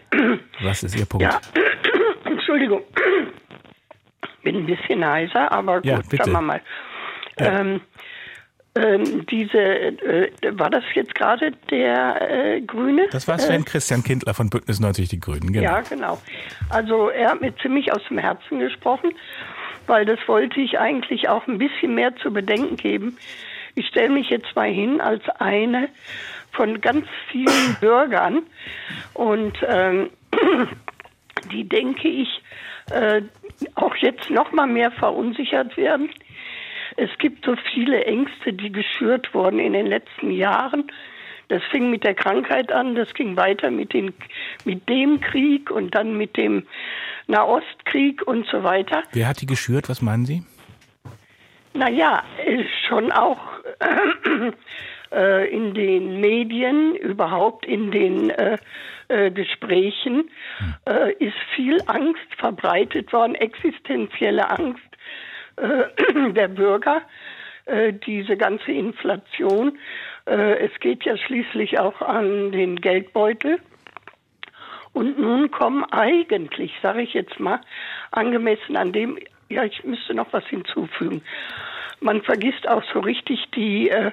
[0.63, 1.23] Was ist Ihr Punkt?
[1.23, 1.39] Ja.
[2.25, 2.81] Entschuldigung.
[4.41, 6.61] Bin ein bisschen heiser, aber gut, ja, schauen wir mal.
[7.37, 7.59] Ja.
[7.59, 7.81] Ähm,
[8.73, 13.05] ähm, diese, äh, war das jetzt gerade der äh, Grüne?
[13.11, 15.63] Das war Sven äh, Christian Kindler von Bündnis 90 Die Grünen, genau.
[15.63, 16.19] Ja, genau.
[16.69, 19.13] Also er hat mir ziemlich aus dem Herzen gesprochen,
[19.85, 23.15] weil das wollte ich eigentlich auch ein bisschen mehr zu bedenken geben.
[23.75, 25.89] Ich stelle mich jetzt mal hin als eine
[26.59, 28.41] von ganz vielen Bürgern
[29.13, 30.09] und ähm,
[31.51, 32.41] die, denke ich,
[32.91, 33.21] äh,
[33.75, 36.09] auch jetzt noch mal mehr verunsichert werden
[36.97, 40.91] es gibt so viele Ängste, die geschürt wurden in den letzten Jahren.
[41.47, 44.13] Das fing mit der Krankheit an, das ging weiter mit, den,
[44.65, 46.67] mit dem Krieg und dann mit dem
[47.27, 49.03] Nahostkrieg und so weiter.
[49.13, 50.43] Wer hat die geschürt, was meinen Sie?
[51.73, 52.23] Naja,
[52.87, 53.39] schon auch
[55.11, 58.57] äh, in den Medien, überhaupt in den äh,
[59.07, 60.75] äh, Gesprächen, hm.
[60.85, 64.83] äh, ist viel Angst verbreitet worden, existenzielle Angst
[65.55, 67.01] äh, der Bürger,
[67.65, 69.77] äh, diese ganze Inflation.
[70.25, 73.57] Es geht ja schließlich auch an den Geldbeutel.
[74.93, 77.61] Und nun kommen eigentlich, sage ich jetzt mal,
[78.11, 79.17] angemessen an dem,
[79.49, 81.23] ja, ich müsste noch was hinzufügen.
[81.99, 84.11] Man vergisst auch so richtig die, äh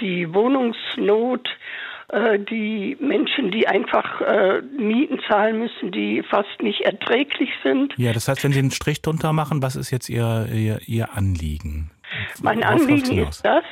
[0.00, 1.48] die Wohnungsnot,
[2.08, 7.94] äh, die Menschen, die einfach äh, Mieten zahlen müssen, die fast nicht erträglich sind.
[7.96, 11.14] Ja, das heißt, wenn Sie einen Strich drunter machen, was ist jetzt Ihr, Ihr, Ihr
[11.14, 11.90] Anliegen?
[12.42, 13.64] Mein Worauf Anliegen ist das,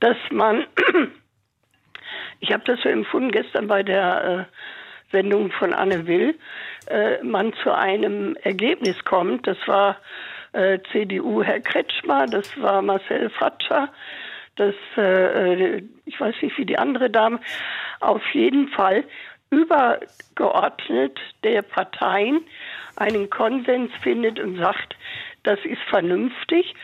[0.00, 0.66] dass man,
[2.40, 6.38] ich habe das so empfunden gestern bei der äh, Sendung von Anne Will,
[6.86, 9.46] äh, man zu einem Ergebnis kommt.
[9.46, 9.96] Das war
[10.52, 13.88] äh, CDU Herr Kretschmer, das war Marcel Fratscher,
[14.60, 17.40] das, äh, äh, ich weiß nicht wie die andere Dame,
[18.00, 19.04] auf jeden Fall
[19.50, 22.42] übergeordnet der Parteien
[22.96, 24.96] einen Konsens findet und sagt,
[25.42, 26.74] das ist vernünftig.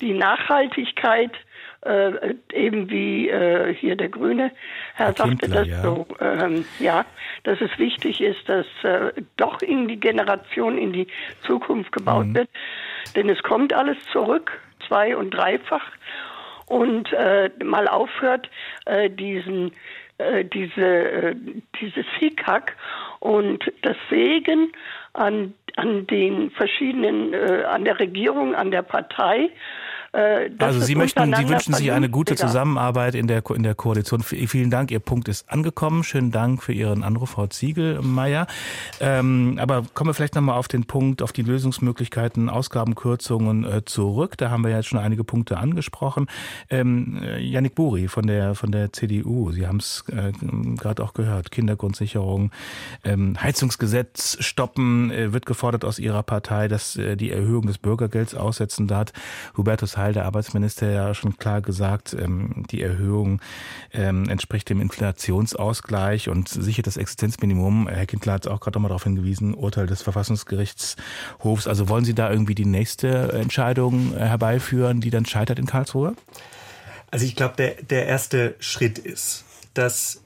[0.00, 1.32] Die Nachhaltigkeit,
[1.80, 4.52] äh, eben wie äh, hier der Grüne
[4.94, 5.82] Herr, Herr sagte, dass ja.
[5.82, 7.04] so, ähm, ja,
[7.42, 11.08] dass es wichtig ist, dass äh, doch in die Generation, in die
[11.42, 12.34] Zukunft gebaut mhm.
[12.36, 12.48] wird,
[13.16, 15.90] denn es kommt alles zurück, zwei- und dreifach
[16.68, 18.50] und äh, mal aufhört,
[18.86, 19.72] äh, diesen
[20.18, 21.36] äh, diese äh,
[21.80, 22.76] dieses Hickhack
[23.20, 24.72] und das Segen
[25.14, 29.50] an an den verschiedenen äh, an der Regierung, an der Partei
[30.12, 34.22] also Sie möchten, Sie wünschen sich eine gute Zusammenarbeit in der, in der Koalition.
[34.22, 36.02] Vielen Dank, Ihr Punkt ist angekommen.
[36.02, 38.46] Schönen Dank für Ihren Anruf, Frau Ziegelmeier.
[39.00, 44.38] Ähm, aber kommen wir vielleicht nochmal auf den Punkt, auf die Lösungsmöglichkeiten, Ausgabenkürzungen äh, zurück.
[44.38, 46.26] Da haben wir ja jetzt schon einige Punkte angesprochen.
[46.70, 50.32] Ähm, Yannick Buri von der, von der CDU, Sie haben es äh,
[50.76, 52.50] gerade auch gehört, Kindergrundsicherung,
[53.04, 58.34] ähm, Heizungsgesetz stoppen, äh, wird gefordert aus Ihrer Partei, dass äh, die Erhöhung des Bürgergelds
[58.34, 58.86] aussetzen.
[58.86, 59.12] Da hat
[59.56, 63.40] Hubertus Teil der Arbeitsminister ja schon klar gesagt, ähm, die Erhöhung
[63.92, 67.88] ähm, entspricht dem Inflationsausgleich und sichert das Existenzminimum.
[67.88, 71.66] Herr Kindler hat auch gerade nochmal darauf hingewiesen, Urteil des Verfassungsgerichtshofs.
[71.66, 76.14] Also wollen Sie da irgendwie die nächste Entscheidung äh, herbeiführen, die dann scheitert in Karlsruhe?
[77.10, 79.44] Also ich glaube, der, der erste Schritt ist,
[79.74, 80.22] dass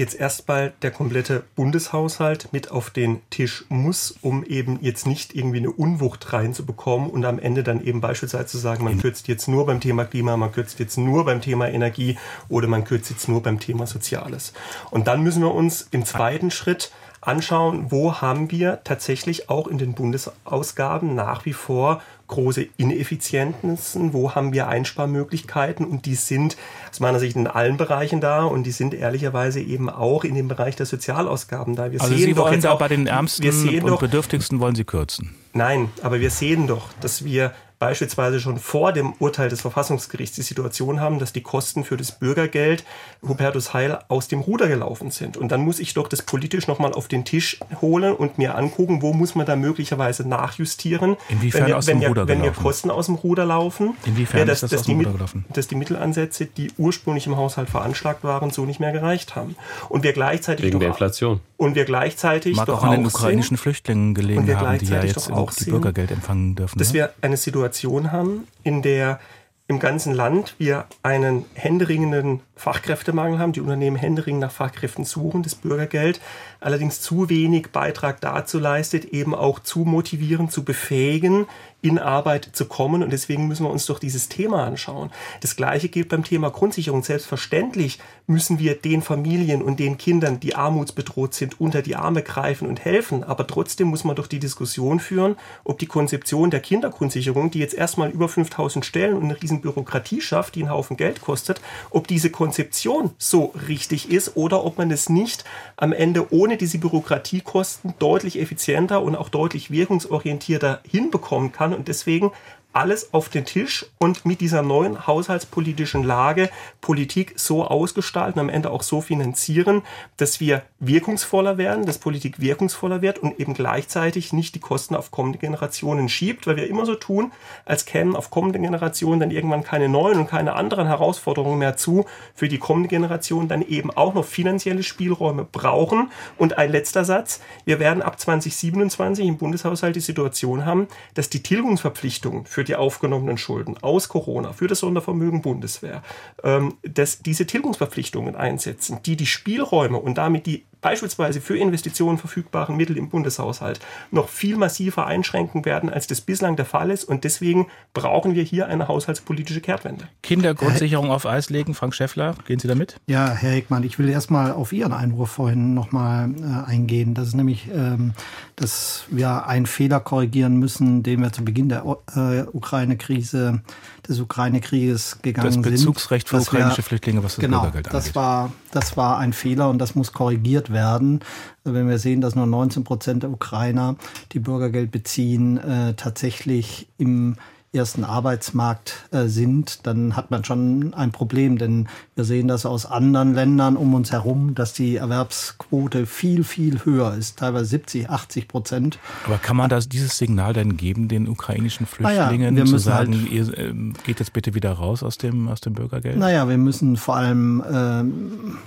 [0.00, 5.58] jetzt erstmal der komplette Bundeshaushalt mit auf den Tisch muss, um eben jetzt nicht irgendwie
[5.58, 9.66] eine Unwucht reinzubekommen und am Ende dann eben beispielsweise zu sagen, man kürzt jetzt nur
[9.66, 13.42] beim Thema Klima, man kürzt jetzt nur beim Thema Energie oder man kürzt jetzt nur
[13.42, 14.54] beim Thema Soziales.
[14.90, 16.90] Und dann müssen wir uns im zweiten Schritt
[17.20, 24.34] anschauen, wo haben wir tatsächlich auch in den Bundesausgaben nach wie vor große Ineffizienzen, wo
[24.34, 26.56] haben wir Einsparmöglichkeiten und die sind
[26.90, 30.48] aus meiner Sicht in allen Bereichen da und die sind ehrlicherweise eben auch in dem
[30.48, 31.92] Bereich der Sozialausgaben da.
[31.92, 33.46] Wir also sehen Sie wollen da auch, bei den Ärmsten
[33.82, 35.34] und doch, Bedürftigsten wollen Sie kürzen?
[35.52, 40.42] Nein, aber wir sehen doch, dass wir beispielsweise schon vor dem Urteil des Verfassungsgerichts die
[40.42, 42.84] Situation haben, dass die Kosten für das Bürgergeld
[43.26, 45.38] Hubertus Heil aus dem Ruder gelaufen sind.
[45.38, 49.00] Und dann muss ich doch das politisch nochmal auf den Tisch holen und mir angucken,
[49.00, 51.16] wo muss man da möglicherweise nachjustieren.
[51.30, 54.44] Inwiefern wenn aus dem wenn Ruder Wenn mir Kosten aus dem Ruder laufen, Inwiefern ja,
[54.44, 55.06] dass, ist das dass, die,
[55.48, 59.56] dass die Mittelansätze, die ursprünglich im Haushalt veranschlagt waren, so nicht mehr gereicht haben.
[59.88, 61.40] Und wir gleichzeitig Wegen der Inflation.
[61.60, 65.30] Und wir gleichzeitig Mag doch auch an den ukrainischen Flüchtlingen gelegen haben, die ja jetzt
[65.30, 66.78] auch die Bürgergeld empfangen dürfen.
[66.78, 66.94] Dass ne?
[66.94, 69.20] wir eine Situation Situation haben, in der
[69.66, 75.54] im ganzen Land wir einen händeringenden Fachkräftemangel haben, die Unternehmen händeringend nach Fachkräften suchen, das
[75.54, 76.20] Bürgergeld
[76.58, 81.46] allerdings zu wenig Beitrag dazu leistet, eben auch zu motivieren, zu befähigen,
[81.82, 83.04] in Arbeit zu kommen.
[83.04, 85.10] Und deswegen müssen wir uns doch dieses Thema anschauen.
[85.40, 87.04] Das Gleiche gilt beim Thema Grundsicherung.
[87.04, 88.00] Selbstverständlich
[88.30, 92.84] müssen wir den Familien und den Kindern, die armutsbedroht sind, unter die Arme greifen und
[92.84, 93.24] helfen.
[93.24, 97.74] Aber trotzdem muss man doch die Diskussion führen, ob die Konzeption der Kindergrundsicherung, die jetzt
[97.74, 101.60] erstmal über 5000 Stellen und eine riesen Bürokratie schafft, die einen Haufen Geld kostet,
[101.90, 105.44] ob diese Konzeption so richtig ist oder ob man es nicht
[105.76, 111.74] am Ende ohne diese Bürokratiekosten deutlich effizienter und auch deutlich wirkungsorientierter hinbekommen kann.
[111.74, 112.30] Und deswegen
[112.72, 116.50] alles auf den Tisch und mit dieser neuen haushaltspolitischen Lage
[116.80, 119.82] Politik so ausgestalten, am Ende auch so finanzieren,
[120.16, 125.10] dass wir wirkungsvoller werden, dass Politik wirkungsvoller wird und eben gleichzeitig nicht die Kosten auf
[125.10, 127.32] kommende Generationen schiebt, weil wir immer so tun,
[127.64, 132.06] als kämen auf kommende Generationen dann irgendwann keine neuen und keine anderen Herausforderungen mehr zu,
[132.34, 136.10] für die kommende Generation dann eben auch noch finanzielle Spielräume brauchen.
[136.38, 141.42] Und ein letzter Satz, wir werden ab 2027 im Bundeshaushalt die Situation haben, dass die
[141.42, 146.02] Tilgungsverpflichtungen für für die aufgenommenen Schulden aus Corona, für das Sondervermögen Bundeswehr,
[146.44, 152.76] ähm, dass diese Tilgungsverpflichtungen einsetzen, die die Spielräume und damit die beispielsweise für Investitionen verfügbaren
[152.76, 157.04] Mittel im Bundeshaushalt noch viel massiver einschränken werden, als das bislang der Fall ist.
[157.04, 160.08] Und deswegen brauchen wir hier eine haushaltspolitische Kehrtwende.
[160.22, 162.96] Kindergrundsicherung auf Eis legen, Frank Schäffler, gehen Sie damit?
[163.06, 167.14] Ja, Herr Heckmann, ich will erstmal auf Ihren Einwurf vorhin nochmal äh, eingehen.
[167.14, 168.12] Das ist nämlich, ähm,
[168.56, 173.62] dass wir einen Fehler korrigieren müssen, den wir zu Beginn der äh, Ukraine-Krise
[174.10, 175.64] des Ukraine-Krieges gegangen sind.
[175.64, 178.06] Das Bezugsrecht für ukrainische wir, Flüchtlinge, was das genau, Bürgergeld angeht.
[178.06, 181.20] Das war, das war ein Fehler und das muss korrigiert werden.
[181.64, 183.96] Wenn wir sehen, dass nur 19 Prozent der Ukrainer,
[184.32, 187.36] die Bürgergeld beziehen, äh, tatsächlich im
[187.72, 192.84] ersten Arbeitsmarkt äh, sind, dann hat man schon ein Problem, denn wir sehen das aus
[192.84, 198.48] anderen Ländern um uns herum, dass die Erwerbsquote viel, viel höher ist, teilweise 70, 80
[198.48, 198.98] Prozent.
[199.24, 203.30] Aber kann man das, dieses Signal denn geben, den ukrainischen Flüchtlingen, naja, zu sagen, halt,
[203.30, 203.72] ihr äh,
[204.04, 206.18] geht jetzt bitte wieder raus aus dem, aus dem Bürgergeld?
[206.18, 208.58] Naja, wir müssen vor allem ähm,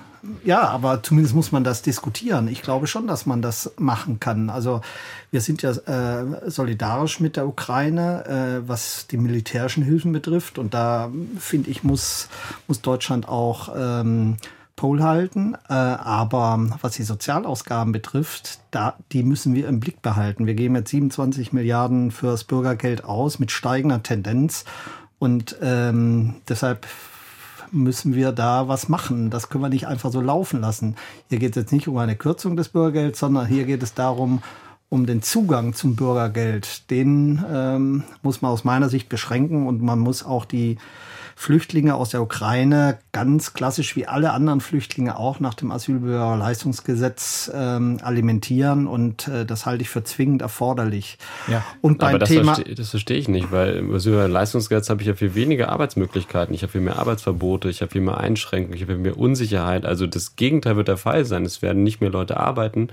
[0.43, 2.47] ja, aber zumindest muss man das diskutieren.
[2.47, 4.49] Ich glaube schon, dass man das machen kann.
[4.49, 4.81] Also
[5.31, 10.57] wir sind ja äh, solidarisch mit der Ukraine, äh, was die militärischen Hilfen betrifft.
[10.57, 12.29] Und da finde ich, muss,
[12.67, 14.37] muss Deutschland auch ähm,
[14.77, 15.55] Pol halten.
[15.69, 20.47] Äh, aber was die Sozialausgaben betrifft, da, die müssen wir im Blick behalten.
[20.47, 24.63] Wir geben jetzt 27 Milliarden fürs Bürgergeld aus mit steigender Tendenz.
[25.19, 26.87] Und ähm, deshalb
[27.73, 29.29] müssen wir da was machen.
[29.29, 30.95] Das können wir nicht einfach so laufen lassen.
[31.29, 34.41] Hier geht es jetzt nicht um eine Kürzung des Bürgergelds, sondern hier geht es darum,
[34.89, 36.89] um den Zugang zum Bürgergeld.
[36.91, 40.77] Den ähm, muss man aus meiner Sicht beschränken und man muss auch die
[41.35, 47.97] Flüchtlinge aus der Ukraine ganz klassisch wie alle anderen Flüchtlinge auch nach dem Asylbewerberleistungsgesetz ähm,
[48.01, 51.17] alimentieren und äh, das halte ich für zwingend erforderlich.
[51.47, 51.63] Ja.
[51.81, 55.07] Und beim Aber das Thema verstehe, das verstehe ich nicht, weil im Asylbewerberleistungsgesetz habe ich
[55.07, 58.81] ja viel weniger Arbeitsmöglichkeiten, ich habe viel mehr Arbeitsverbote, ich habe viel mehr Einschränkungen, ich
[58.83, 59.85] habe viel mehr Unsicherheit.
[59.85, 61.45] Also das Gegenteil wird der Fall sein.
[61.45, 62.89] Es werden nicht mehr Leute arbeiten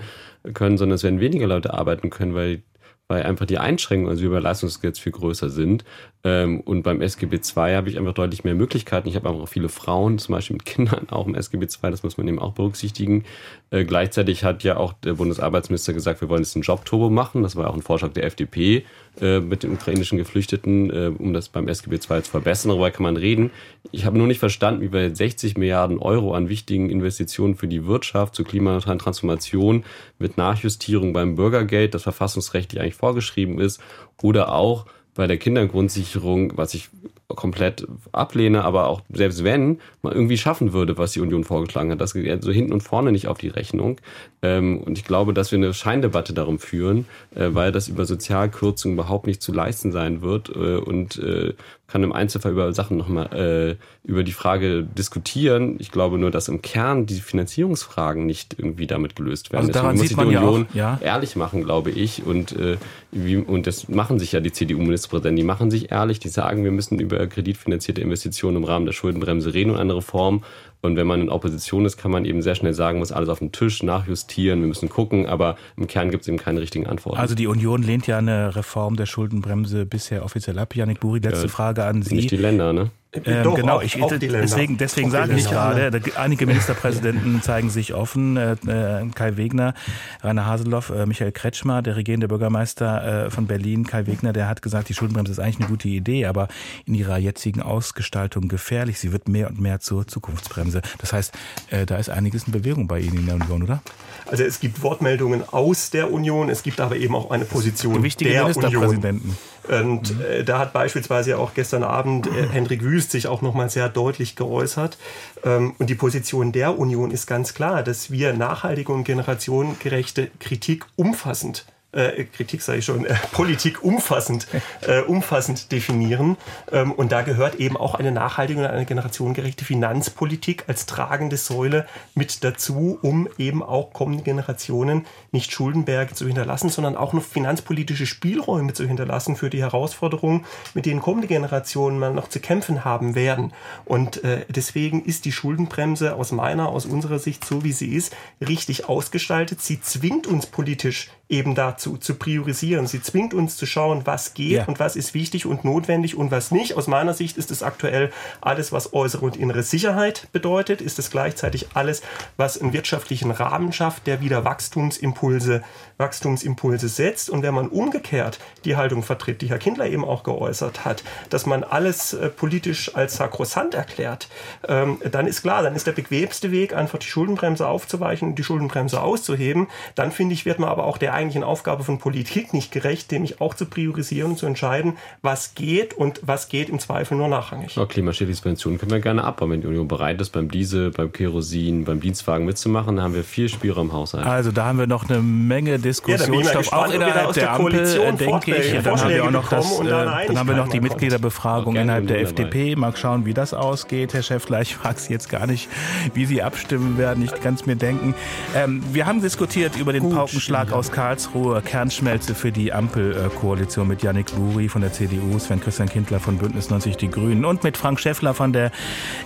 [0.53, 2.63] können, sondern es werden weniger Leute arbeiten können, weil
[3.11, 5.83] weil einfach die Einschränkungen also über Leistungsgesetz viel größer sind.
[6.23, 9.09] Ähm, und beim SGB II habe ich einfach deutlich mehr Möglichkeiten.
[9.09, 12.03] Ich habe einfach auch viele Frauen, zum Beispiel mit Kindern, auch im SGB II, das
[12.03, 13.25] muss man eben auch berücksichtigen.
[13.69, 17.43] Äh, gleichzeitig hat ja auch der Bundesarbeitsminister gesagt, wir wollen jetzt einen Jobturbo machen.
[17.43, 18.85] Das war auch ein Vorschlag der FDP
[19.19, 22.69] äh, mit den ukrainischen Geflüchteten, äh, um das beim SGB II zu verbessern.
[22.69, 23.51] Darüber kann man reden.
[23.91, 27.85] Ich habe nur nicht verstanden, wie wir 60 Milliarden Euro an wichtigen Investitionen für die
[27.85, 29.83] Wirtschaft, zur klimaneutralen Transformation
[30.17, 33.81] mit Nachjustierung beim Bürgergeld, das verfassungsrechtlich eigentlich vorgeschrieben ist,
[34.21, 36.89] oder auch bei der Kindergrundsicherung, was ich
[37.35, 42.01] komplett ablehne, aber auch selbst wenn man irgendwie schaffen würde, was die Union vorgeschlagen hat,
[42.01, 43.99] das geht so hinten und vorne nicht auf die Rechnung.
[44.41, 47.05] Ähm, und ich glaube, dass wir eine Scheindebatte darum führen,
[47.35, 51.53] äh, weil das über Sozialkürzungen überhaupt nicht zu leisten sein wird äh, und äh,
[51.91, 55.75] kann im Einzelfall über Sachen nochmal äh, über die Frage diskutieren.
[55.79, 59.67] Ich glaube nur, dass im Kern die Finanzierungsfragen nicht irgendwie damit gelöst werden.
[59.67, 61.05] Also daran Deswegen muss die Union ja auch, ja?
[61.05, 62.25] ehrlich machen, glaube ich.
[62.25, 62.77] Und, äh,
[63.11, 65.35] wie, und das machen sich ja die CDU-Ministerpräsidenten.
[65.35, 69.53] Die machen sich ehrlich, die sagen, wir müssen über kreditfinanzierte Investitionen im Rahmen der Schuldenbremse
[69.53, 70.43] reden und andere Formen.
[70.81, 73.39] Und wenn man in Opposition ist, kann man eben sehr schnell sagen, muss alles auf
[73.39, 77.19] den Tisch nachjustieren, wir müssen gucken, aber im Kern gibt es eben keine richtigen Antworten.
[77.19, 80.75] Also die Union lehnt ja eine Reform der Schuldenbremse bisher offiziell ab.
[80.75, 82.15] Janik Buri, letzte ja, Frage an Sie.
[82.15, 82.89] Nicht die Länder, ne?
[83.13, 88.37] Ähm, Doch, genau, ich, deswegen, deswegen sage ich gerade, einige Ministerpräsidenten zeigen sich offen.
[88.37, 89.73] Äh, äh, Kai Wegner,
[90.21, 94.61] Rainer Haseloff, äh, Michael Kretschmer, der regierende Bürgermeister äh, von Berlin, Kai Wegner, der hat
[94.61, 96.47] gesagt, die Schuldenbremse ist eigentlich eine gute Idee, aber
[96.85, 98.97] in ihrer jetzigen Ausgestaltung gefährlich.
[98.97, 100.81] Sie wird mehr und mehr zur Zukunftsbremse.
[100.99, 101.33] Das heißt,
[101.69, 103.81] äh, da ist einiges in Bewegung bei Ihnen in der Union, oder?
[104.25, 108.45] Also es gibt Wortmeldungen aus der Union, es gibt aber eben auch eine Position der
[108.45, 109.35] Union.
[109.71, 110.21] Und mhm.
[110.21, 114.35] äh, da hat beispielsweise auch gestern Abend äh, Hendrik Wüst sich auch nochmal sehr deutlich
[114.35, 114.97] geäußert.
[115.43, 120.85] Ähm, und die Position der Union ist ganz klar, dass wir nachhaltige und generationengerechte Kritik
[120.97, 124.47] umfassend äh, Kritik sage ich schon, äh, Politik umfassend,
[124.81, 126.37] äh, umfassend definieren.
[126.71, 131.85] Ähm, und da gehört eben auch eine nachhaltige und eine generationengerechte Finanzpolitik als tragende Säule
[132.15, 138.05] mit dazu, um eben auch kommende Generationen nicht Schuldenberge zu hinterlassen, sondern auch noch finanzpolitische
[138.05, 143.15] Spielräume zu hinterlassen für die Herausforderungen, mit denen kommende Generationen mal noch zu kämpfen haben
[143.15, 143.53] werden.
[143.85, 148.15] Und äh, deswegen ist die Schuldenbremse aus meiner, aus unserer Sicht, so wie sie ist,
[148.39, 149.61] richtig ausgestaltet.
[149.61, 152.85] Sie zwingt uns politisch eben dazu, zu priorisieren.
[152.87, 154.65] Sie zwingt uns zu schauen, was geht Ja.
[154.65, 156.75] und was ist wichtig und notwendig und was nicht.
[156.75, 158.11] Aus meiner Sicht ist es aktuell
[158.41, 162.01] alles, was äußere und innere Sicherheit bedeutet, ist es gleichzeitig alles,
[162.35, 165.63] was einen wirtschaftlichen Rahmen schafft, der wieder Wachstumsimpulse,
[165.97, 167.29] Wachstumsimpulse setzt.
[167.29, 171.45] Und wenn man umgekehrt die Haltung vertritt, die Herr Kindler eben auch geäußert hat, dass
[171.45, 174.27] man alles äh, politisch als sakrosant erklärt,
[174.67, 178.43] ähm, dann ist klar, dann ist der bequemste Weg, einfach die Schuldenbremse aufzuweichen und die
[178.43, 179.67] Schuldenbremse auszuheben.
[179.95, 183.39] Dann finde ich, wird man aber auch der eigentlichen Aufgabe von Politik nicht gerecht, nämlich
[183.41, 187.75] auch zu priorisieren und zu entscheiden, was geht und was geht im Zweifel nur nachrangig.
[187.75, 189.51] Ja, klimaschädliche Subventionen können wir gerne abbauen.
[189.51, 193.23] Wenn die Union bereit ist, beim Diesel, beim Kerosin, beim Dienstwagen mitzumachen, dann haben wir
[193.23, 194.25] viel Spielraum im Haushalt.
[194.25, 198.83] Also da haben wir noch eine Menge Diskussionsstoff, auch innerhalb der Ampel, äh, denke ich.
[198.83, 202.21] Dann haben wir auch noch das, äh, dann haben wir noch die Mitgliederbefragung innerhalb der
[202.21, 202.75] FDP.
[202.75, 204.13] Mal schauen, wie das ausgeht.
[204.13, 205.69] Herr Schäffler, ich frage Sie jetzt gar nicht,
[206.13, 207.23] wie Sie abstimmen werden.
[207.23, 208.15] Ich kann es mir denken.
[208.55, 214.31] Ähm, wir haben diskutiert über den Paukenschlag aus Karlsruhe, Kernschmelze für die Ampelkoalition mit Yannick
[214.31, 218.33] Luri von der CDU, Sven-Christian Kindler von Bündnis 90 Die Grünen und mit Frank Schäffler
[218.33, 218.71] von der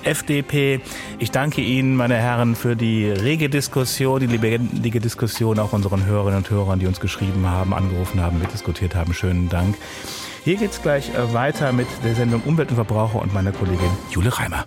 [0.02, 0.82] FDP.
[1.20, 6.38] Ich danke Ihnen, meine Herren, für die rege Diskussion, die lebendige Diskussion, auch unseren Hörerinnen
[6.38, 9.14] und Hörern, die uns geschrieben haben, angerufen haben, mitdiskutiert haben.
[9.14, 9.76] Schönen Dank.
[10.44, 14.66] Hier geht's gleich weiter mit der Sendung Umwelt und Verbraucher und meiner Kollegin Jule Reimer.